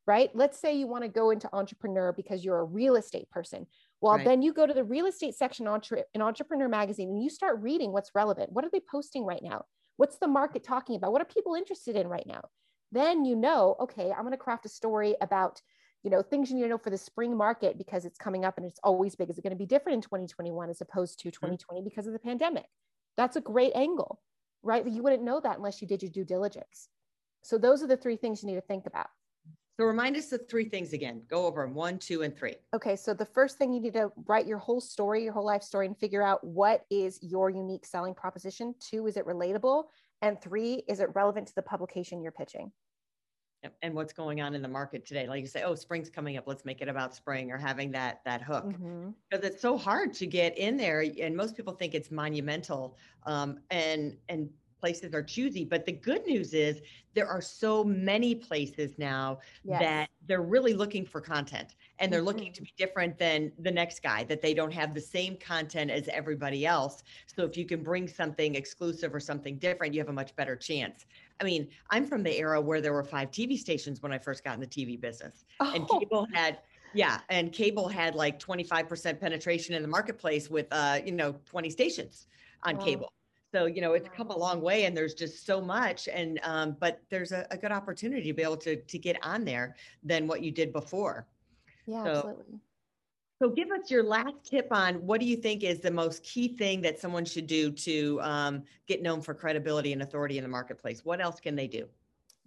Right? 0.07 0.31
Let's 0.35 0.61
say 0.61 0.77
you 0.77 0.87
want 0.87 1.03
to 1.03 1.09
go 1.09 1.31
into 1.31 1.49
entrepreneur 1.53 2.13
because 2.13 2.45
you're 2.45 2.61
a 2.61 2.65
real 2.65 2.95
estate 2.95 3.29
person. 3.31 3.67
Well, 4.01 4.15
right. 4.15 4.25
then 4.25 4.41
you 4.41 4.53
go 4.53 4.67
to 4.67 4.75
the 4.75 4.85
real 4.85 5.07
estate 5.07 5.35
section 5.35 5.67
in 6.15 6.23
Entrepreneur 6.23 6.69
Magazine 6.69 7.09
and 7.09 7.23
you 7.23 7.29
start 7.29 7.61
reading 7.61 7.93
what's 7.93 8.15
relevant. 8.15 8.53
What 8.53 8.65
are 8.65 8.71
they 8.71 8.81
posting 8.89 9.25
right 9.25 9.43
now? 9.43 9.65
What's 9.97 10.19
the 10.19 10.29
market 10.29 10.63
talking 10.63 10.97
about? 10.97 11.13
What 11.13 11.23
are 11.23 11.27
people 11.27 11.55
interested 11.55 11.97
in 11.97 12.07
right 12.07 12.27
now? 12.27 12.43
Then 12.93 13.25
you 13.25 13.35
know, 13.35 13.77
okay, 13.81 14.13
I'm 14.13 14.23
going 14.23 14.33
to 14.33 14.37
craft 14.37 14.67
a 14.67 14.69
story 14.69 15.17
about, 15.21 15.61
you 16.03 16.11
know, 16.11 16.23
things 16.23 16.51
you 16.51 16.57
need 16.57 16.63
to 16.63 16.69
know 16.69 16.79
for 16.79 16.91
the 16.91 16.99
spring 16.99 17.37
market 17.37 17.79
because 17.79 18.05
it's 18.05 18.19
coming 18.19 18.45
up 18.45 18.59
and 18.59 18.67
it's 18.67 18.81
always 18.85 19.17
big. 19.17 19.31
Is 19.31 19.39
it 19.39 19.43
going 19.43 19.51
to 19.51 19.57
be 19.57 19.67
different 19.67 19.97
in 19.97 20.03
2021 20.03 20.71
as 20.71 20.81
opposed 20.81 21.19
to 21.21 21.31
2020 21.31 21.81
mm-hmm. 21.81 21.89
because 21.89 22.07
of 22.07 22.13
the 22.13 22.19
pandemic? 22.19 22.67
That's 23.17 23.37
a 23.37 23.41
great 23.41 23.73
angle, 23.75 24.21
right? 24.63 24.87
You 24.87 25.03
wouldn't 25.03 25.25
know 25.25 25.41
that 25.41 25.57
unless 25.57 25.81
you 25.81 25.89
did 25.89 26.03
your 26.03 26.13
due 26.13 26.25
diligence. 26.25 26.89
So 27.43 27.59
those 27.59 27.83
are 27.83 27.87
the 27.87 27.97
three 27.97 28.17
things 28.17 28.43
you 28.43 28.49
need 28.49 28.57
to 28.57 28.61
think 28.61 28.87
about. 28.87 29.09
So 29.79 29.85
remind 29.85 30.17
us 30.17 30.27
the 30.27 30.39
three 30.39 30.65
things 30.69 30.95
again. 30.95 31.23
Go 31.29 31.45
over 31.45 31.63
them 31.63 31.75
one, 31.75 31.99
two, 31.99 32.23
and 32.23 32.35
three. 32.35 32.55
Okay. 32.75 32.97
So 32.97 33.13
the 33.13 33.27
first 33.27 33.59
thing 33.59 33.75
you 33.75 33.81
need 33.81 33.93
to 33.93 34.11
write 34.27 34.47
your 34.47 34.59
whole 34.59 34.81
story, 34.81 35.25
your 35.25 35.35
whole 35.35 35.45
life 35.45 35.63
story, 35.63 35.87
and 35.87 35.97
figure 35.99 36.23
out 36.23 36.43
what 36.43 36.87
is 36.91 37.19
your 37.23 37.51
unique 37.51 37.85
selling 37.85 38.15
proposition. 38.15 38.75
Two, 38.81 39.07
is 39.07 39.19
it 39.19 39.27
relatable? 39.27 39.85
And 40.23 40.41
three, 40.41 40.83
is 40.89 41.01
it 41.01 41.11
relevant 41.15 41.49
to 41.49 41.55
the 41.55 41.63
publication 41.63 42.23
you're 42.23 42.33
pitching? 42.33 42.73
And 43.83 43.95
what's 43.95 44.13
going 44.13 44.41
on 44.41 44.55
in 44.55 44.63
the 44.63 44.69
market 44.69 45.05
today? 45.05 45.27
Like 45.27 45.41
you 45.41 45.47
say, 45.47 45.63
oh, 45.63 45.75
spring's 45.75 46.09
coming 46.09 46.37
up. 46.37 46.45
Let's 46.47 46.65
make 46.65 46.81
it 46.81 46.89
about 46.89 47.15
spring 47.15 47.51
or 47.51 47.59
having 47.59 47.91
that 47.93 48.21
that 48.25 48.41
hook 48.41 48.67
mm-hmm. 48.67 49.11
because 49.29 49.45
it's 49.45 49.61
so 49.61 49.77
hard 49.77 50.15
to 50.15 50.27
get 50.27 50.57
in 50.57 50.77
there. 50.77 51.05
And 51.21 51.37
most 51.37 51.57
people 51.57 51.75
think 51.75 51.95
it's 51.95 52.11
monumental. 52.11 52.97
Um, 53.25 53.59
and 53.71 54.17
and 54.29 54.49
places 54.87 55.13
are 55.15 55.23
choosy. 55.23 55.65
But 55.65 55.85
the 55.85 55.91
good 55.91 56.25
news 56.27 56.55
is 56.55 56.81
there 57.15 57.27
are 57.27 57.41
so 57.41 57.83
many 57.83 58.37
places 58.37 58.93
now 58.99 59.41
yes. 59.65 59.81
that 59.81 60.11
they're 60.29 60.43
really 60.43 60.75
looking 60.75 61.05
for 61.05 61.21
content 61.21 61.75
and 61.99 62.13
they're 62.13 62.21
mm-hmm. 62.21 62.27
looking 62.27 62.53
to 62.53 62.63
be 62.63 62.73
different 62.79 63.19
than 63.19 63.51
the 63.59 63.71
next 63.71 64.01
guy, 64.01 64.23
that 64.23 64.41
they 64.41 64.55
don't 64.55 64.73
have 64.73 64.95
the 64.95 65.01
same 65.01 65.37
content 65.39 65.91
as 65.91 66.07
everybody 66.07 66.65
else. 66.65 67.03
So 67.27 67.43
if 67.43 67.57
you 67.57 67.67
can 67.67 67.83
bring 67.83 68.07
something 68.07 68.55
exclusive 68.55 69.13
or 69.13 69.19
something 69.19 69.59
different, 69.59 69.93
you 69.93 69.99
have 69.99 70.09
a 70.09 70.13
much 70.13 70.37
better 70.37 70.55
chance. 70.55 71.05
I 71.41 71.45
mean, 71.45 71.67
I'm 71.91 72.07
from 72.07 72.23
the 72.23 72.39
era 72.39 72.61
where 72.61 72.81
there 72.81 72.93
were 72.93 73.03
five 73.03 73.33
TV 73.33 73.59
stations 73.59 74.01
when 74.05 74.13
I 74.13 74.19
first 74.19 74.45
got 74.45 74.55
in 74.55 74.61
the 74.61 74.69
TV 74.69 75.01
business, 75.01 75.45
oh. 75.59 75.73
and 75.75 75.89
cable 75.89 76.29
had 76.33 76.59
yeah, 76.95 77.19
and 77.29 77.53
cable 77.53 77.89
had 77.89 78.15
like 78.15 78.39
25% 78.39 79.21
penetration 79.21 79.75
in 79.75 79.83
the 79.83 79.89
marketplace 79.89 80.49
with 80.49 80.67
uh, 80.71 81.01
you 81.05 81.13
know, 81.13 81.35
20 81.45 81.71
stations 81.71 82.29
on 82.63 82.79
wow. 82.79 82.85
cable. 82.85 83.13
So, 83.57 83.65
you 83.65 83.81
know, 83.81 83.95
it's 83.95 84.11
come 84.15 84.29
a 84.29 84.37
long 84.37 84.61
way 84.61 84.85
and 84.85 84.95
there's 84.95 85.15
just 85.15 85.47
so 85.47 85.63
much. 85.63 86.09
And, 86.09 86.39
um, 86.43 86.77
but 86.79 87.01
there's 87.09 87.33
a, 87.33 87.47
a, 87.51 87.57
good 87.57 87.73
opportunity 87.73 88.25
to 88.25 88.35
be 88.35 88.43
able 88.43 88.59
to, 88.59 88.77
to 88.77 88.99
get 88.99 89.17
on 89.23 89.47
there 89.47 89.77
than 90.03 90.27
what 90.27 90.43
you 90.43 90.51
did 90.51 90.75
before. 90.75 91.27
Yeah, 91.87 92.05
so, 92.05 92.11
absolutely. 92.11 92.59
So 93.41 93.49
give 93.49 93.71
us 93.71 93.91
your 93.91 94.03
last 94.03 94.35
tip 94.45 94.69
on 94.73 94.97
what 94.97 95.21
do 95.21 95.27
you 95.27 95.39
think 95.39 95.65
is 95.65 95.81
the 95.81 95.91
most 95.91 96.23
key 96.23 96.49
thing 96.49 96.83
that 96.83 97.01
someone 97.01 97.25
should 97.25 97.47
do 97.47 97.71
to 97.71 98.21
um, 98.21 98.63
get 98.87 99.01
known 99.01 99.23
for 99.23 99.33
credibility 99.33 99.95
and 99.95 100.03
authority 100.03 100.37
in 100.37 100.45
the 100.45 100.51
marketplace? 100.51 101.03
What 101.03 101.23
else 101.23 101.41
can 101.41 101.57
they 101.57 101.67
do? 101.67 101.87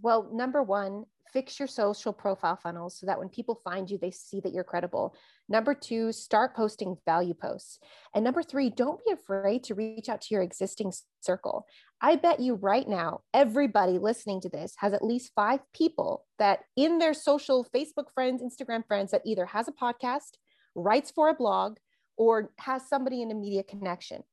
Well, 0.04 0.30
number 0.32 0.62
one, 0.62 1.06
fix 1.32 1.60
your 1.60 1.68
social 1.68 2.14
profile 2.14 2.56
funnels 2.56 2.98
so 2.98 3.06
that 3.06 3.20
when 3.20 3.30
people 3.30 3.62
find 3.64 3.90
you, 3.90 3.98
they 3.98 4.12
see 4.12 4.40
that 4.42 4.54
you're 4.54 4.64
credible. 4.64 5.16
Number 5.48 5.74
two, 5.74 6.12
start 6.12 6.56
posting 6.56 6.98
value 7.06 7.34
posts. 7.34 7.80
And 8.14 8.24
number 8.24 8.44
three, 8.44 8.70
don't 8.70 9.04
be 9.06 9.12
afraid 9.12 9.64
to 9.66 9.76
reach 9.76 10.10
out 10.10 10.22
to 10.22 10.34
your 10.34 10.44
existing 10.44 10.92
circle. 11.22 11.66
I 12.02 12.16
bet 12.16 12.40
you 12.40 12.56
right 12.56 12.88
now, 12.88 13.22
everybody 13.34 13.98
listening 13.98 14.42
to 14.42 14.50
this 14.50 14.74
has 14.78 14.94
at 14.94 15.04
least 15.04 15.32
five 15.36 15.60
people 15.74 16.26
that 16.38 16.60
in 16.76 16.98
their 16.98 17.14
social 17.14 17.66
Facebook 17.76 18.12
friends, 18.14 18.42
Instagram 18.42 18.86
friends 18.88 19.12
that 19.12 19.24
either 19.26 19.46
has 19.46 19.68
a 19.68 19.72
podcast, 19.72 20.38
writes 20.76 21.12
for 21.12 21.30
a 21.30 21.34
blog, 21.34 21.78
or 22.18 22.52
has 22.60 22.88
somebody 22.88 23.22
in 23.22 23.32
a 23.32 23.36
media 23.36 23.64
connection 23.64 24.24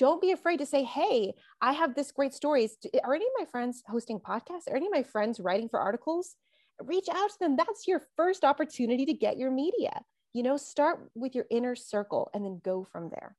don't 0.00 0.22
be 0.22 0.32
afraid 0.32 0.56
to 0.56 0.66
say, 0.66 0.82
Hey, 0.82 1.34
I 1.60 1.74
have 1.74 1.94
this 1.94 2.10
great 2.10 2.32
stories. 2.32 2.78
Are 3.04 3.14
any 3.14 3.26
of 3.26 3.32
my 3.38 3.44
friends 3.44 3.82
hosting 3.86 4.18
podcasts? 4.18 4.66
Are 4.68 4.76
any 4.76 4.86
of 4.86 4.92
my 4.92 5.02
friends 5.02 5.38
writing 5.38 5.68
for 5.68 5.78
articles? 5.78 6.36
Reach 6.82 7.06
out 7.12 7.28
to 7.28 7.36
them. 7.38 7.54
That's 7.54 7.86
your 7.86 8.00
first 8.16 8.42
opportunity 8.42 9.04
to 9.04 9.12
get 9.12 9.36
your 9.36 9.50
media. 9.50 9.92
You 10.32 10.42
know, 10.42 10.56
start 10.56 11.10
with 11.14 11.34
your 11.34 11.44
inner 11.50 11.76
circle 11.76 12.30
and 12.32 12.42
then 12.42 12.62
go 12.64 12.86
from 12.90 13.10
there. 13.10 13.36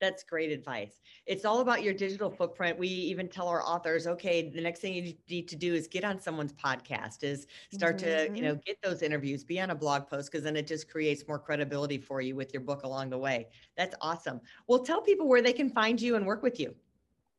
That's 0.00 0.22
great 0.22 0.52
advice. 0.52 1.00
It's 1.26 1.44
all 1.44 1.60
about 1.60 1.82
your 1.82 1.92
digital 1.92 2.30
footprint. 2.30 2.78
We 2.78 2.88
even 2.88 3.28
tell 3.28 3.48
our 3.48 3.64
authors, 3.64 4.06
okay, 4.06 4.48
the 4.48 4.60
next 4.60 4.80
thing 4.80 4.94
you 4.94 5.14
need 5.28 5.48
to 5.48 5.56
do 5.56 5.74
is 5.74 5.88
get 5.88 6.04
on 6.04 6.20
someone's 6.20 6.52
podcast, 6.52 7.24
is 7.24 7.46
start 7.72 7.96
mm-hmm. 7.96 8.32
to, 8.32 8.36
you 8.36 8.42
know, 8.42 8.52
mm-hmm. 8.52 8.60
get 8.64 8.80
those 8.82 9.02
interviews, 9.02 9.42
be 9.42 9.60
on 9.60 9.70
a 9.70 9.74
blog 9.74 10.08
post, 10.08 10.30
because 10.30 10.44
then 10.44 10.56
it 10.56 10.66
just 10.66 10.88
creates 10.88 11.26
more 11.26 11.38
credibility 11.38 11.98
for 11.98 12.20
you 12.20 12.36
with 12.36 12.54
your 12.54 12.62
book 12.62 12.84
along 12.84 13.10
the 13.10 13.18
way. 13.18 13.48
That's 13.76 13.96
awesome. 14.00 14.40
Well, 14.68 14.80
tell 14.80 15.00
people 15.00 15.26
where 15.26 15.42
they 15.42 15.52
can 15.52 15.70
find 15.70 16.00
you 16.00 16.14
and 16.14 16.24
work 16.24 16.42
with 16.42 16.60
you. 16.60 16.74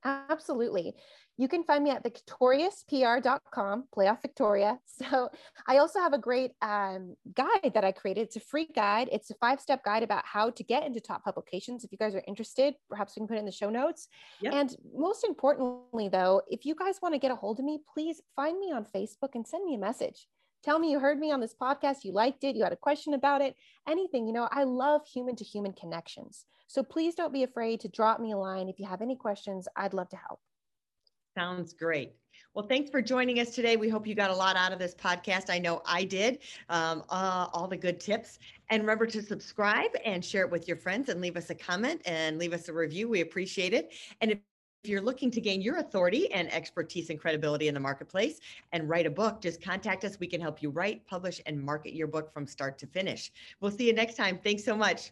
Absolutely. 0.04 0.96
You 1.40 1.48
can 1.48 1.64
find 1.64 1.86
me 1.86 1.90
at 1.90 2.04
victoriouspr.com, 2.04 3.86
playoff 3.96 4.22
Victoria. 4.22 4.78
So 5.00 5.30
I 5.66 5.78
also 5.78 6.00
have 6.00 6.12
a 6.12 6.18
great 6.18 6.52
um, 6.62 7.16
guide 7.34 7.72
that 7.74 7.86
I 7.86 7.94
created. 7.94 8.24
It's 8.24 8.36
a 8.36 8.42
free 8.42 8.68
guide. 8.76 9.08
It's 9.14 9.32
a 9.32 9.36
five 9.36 9.62
step 9.62 9.82
guide 9.86 10.04
about 10.04 10.26
how 10.26 10.50
to 10.50 10.64
get 10.64 10.86
into 10.86 11.00
top 11.00 11.24
publications. 11.24 11.86
If 11.86 11.94
you 11.94 11.98
guys 11.98 12.16
are 12.16 12.24
interested, 12.28 12.74
perhaps 12.90 13.16
we 13.16 13.22
can 13.22 13.28
put 13.30 13.38
it 13.38 13.40
in 13.40 13.46
the 13.46 13.52
show 13.54 13.70
notes. 13.70 14.10
Yep. 14.42 14.54
And 14.54 14.76
most 14.94 15.24
importantly, 15.24 16.10
though, 16.10 16.42
if 16.50 16.66
you 16.66 16.76
guys 16.76 17.00
want 17.02 17.16
to 17.16 17.20
get 17.20 17.32
a 17.32 17.36
hold 17.36 17.60
of 17.60 17.66
me, 17.66 17.80
please 17.94 18.22
find 18.36 18.60
me 18.60 18.74
on 18.74 18.86
Facebook 18.94 19.36
and 19.36 19.48
send 19.48 19.64
me 19.64 19.76
a 19.76 19.80
message. 19.80 20.28
Tell 20.66 20.80
me 20.80 20.92
you 20.92 21.00
heard 21.00 21.18
me 21.18 21.32
on 21.32 21.40
this 21.40 21.56
podcast, 21.60 22.04
you 22.04 22.12
liked 22.12 22.44
it, 22.44 22.58
you 22.58 22.66
had 22.66 22.74
a 22.74 22.84
question 22.88 23.14
about 23.14 23.42
it, 23.42 23.56
anything. 23.88 24.28
You 24.28 24.34
know, 24.34 24.50
I 24.52 24.66
love 24.66 25.08
human 25.08 25.38
to 25.38 25.46
human 25.46 25.72
connections. 25.72 26.44
So 26.68 26.84
please 26.84 27.16
don't 27.16 27.32
be 27.32 27.44
afraid 27.44 27.80
to 27.80 27.88
drop 27.88 28.20
me 28.20 28.34
a 28.34 28.38
line. 28.38 28.68
If 28.68 28.80
you 28.80 28.88
have 28.88 29.02
any 29.02 29.16
questions, 29.16 29.70
I'd 29.78 29.94
love 29.94 30.10
to 30.10 30.18
help. 30.18 30.42
Sounds 31.38 31.74
great. 31.74 32.14
Well, 32.54 32.68
thanks 32.68 32.90
for 32.90 33.02
joining 33.02 33.40
us 33.40 33.54
today. 33.54 33.78
We 33.78 33.90
hope 33.90 34.08
you 34.08 34.16
got 34.16 34.32
a 34.32 34.36
lot 34.36 34.56
out 34.56 34.74
of 34.74 34.80
this 34.80 34.96
podcast. 34.96 35.50
I 35.50 35.60
know 35.60 35.82
I 35.86 36.04
did. 36.04 36.40
Um, 36.70 37.04
uh, 37.10 37.48
all 37.54 37.68
the 37.68 37.78
good 37.78 38.00
tips. 38.00 38.40
And 38.70 38.82
remember 38.82 39.06
to 39.08 39.22
subscribe 39.22 39.92
and 40.04 40.26
share 40.26 40.44
it 40.44 40.52
with 40.52 40.68
your 40.68 40.78
friends 40.78 41.10
and 41.10 41.22
leave 41.22 41.38
us 41.38 41.50
a 41.52 41.56
comment 41.56 42.02
and 42.06 42.38
leave 42.38 42.54
us 42.54 42.68
a 42.68 42.74
review. 42.74 43.08
We 43.08 43.22
appreciate 43.22 43.74
it. 43.74 43.94
And 44.22 44.32
if 44.32 44.40
if 44.84 44.90
you're 44.90 45.02
looking 45.02 45.30
to 45.32 45.42
gain 45.42 45.62
your 45.62 45.80
authority 45.80 46.32
and 46.32 46.52
expertise 46.54 47.10
and 47.10 47.20
credibility 47.20 47.68
in 47.68 47.74
the 47.74 47.80
marketplace 47.82 48.40
and 48.72 48.88
write 48.88 49.06
a 49.06 49.10
book, 49.10 49.42
just 49.42 49.62
contact 49.62 50.06
us. 50.06 50.18
We 50.22 50.28
can 50.28 50.40
help 50.40 50.62
you 50.62 50.70
write, 50.70 51.06
publish, 51.06 51.42
and 51.46 51.62
market 51.62 51.94
your 51.94 52.08
book 52.08 52.34
from 52.34 52.48
start 52.48 52.78
to 52.78 52.88
finish. 52.88 53.30
We'll 53.60 53.72
see 53.72 53.88
you 53.88 53.94
next 53.94 54.16
time. 54.16 54.40
Thanks 54.42 54.64
so 54.64 54.78
much. 54.78 55.12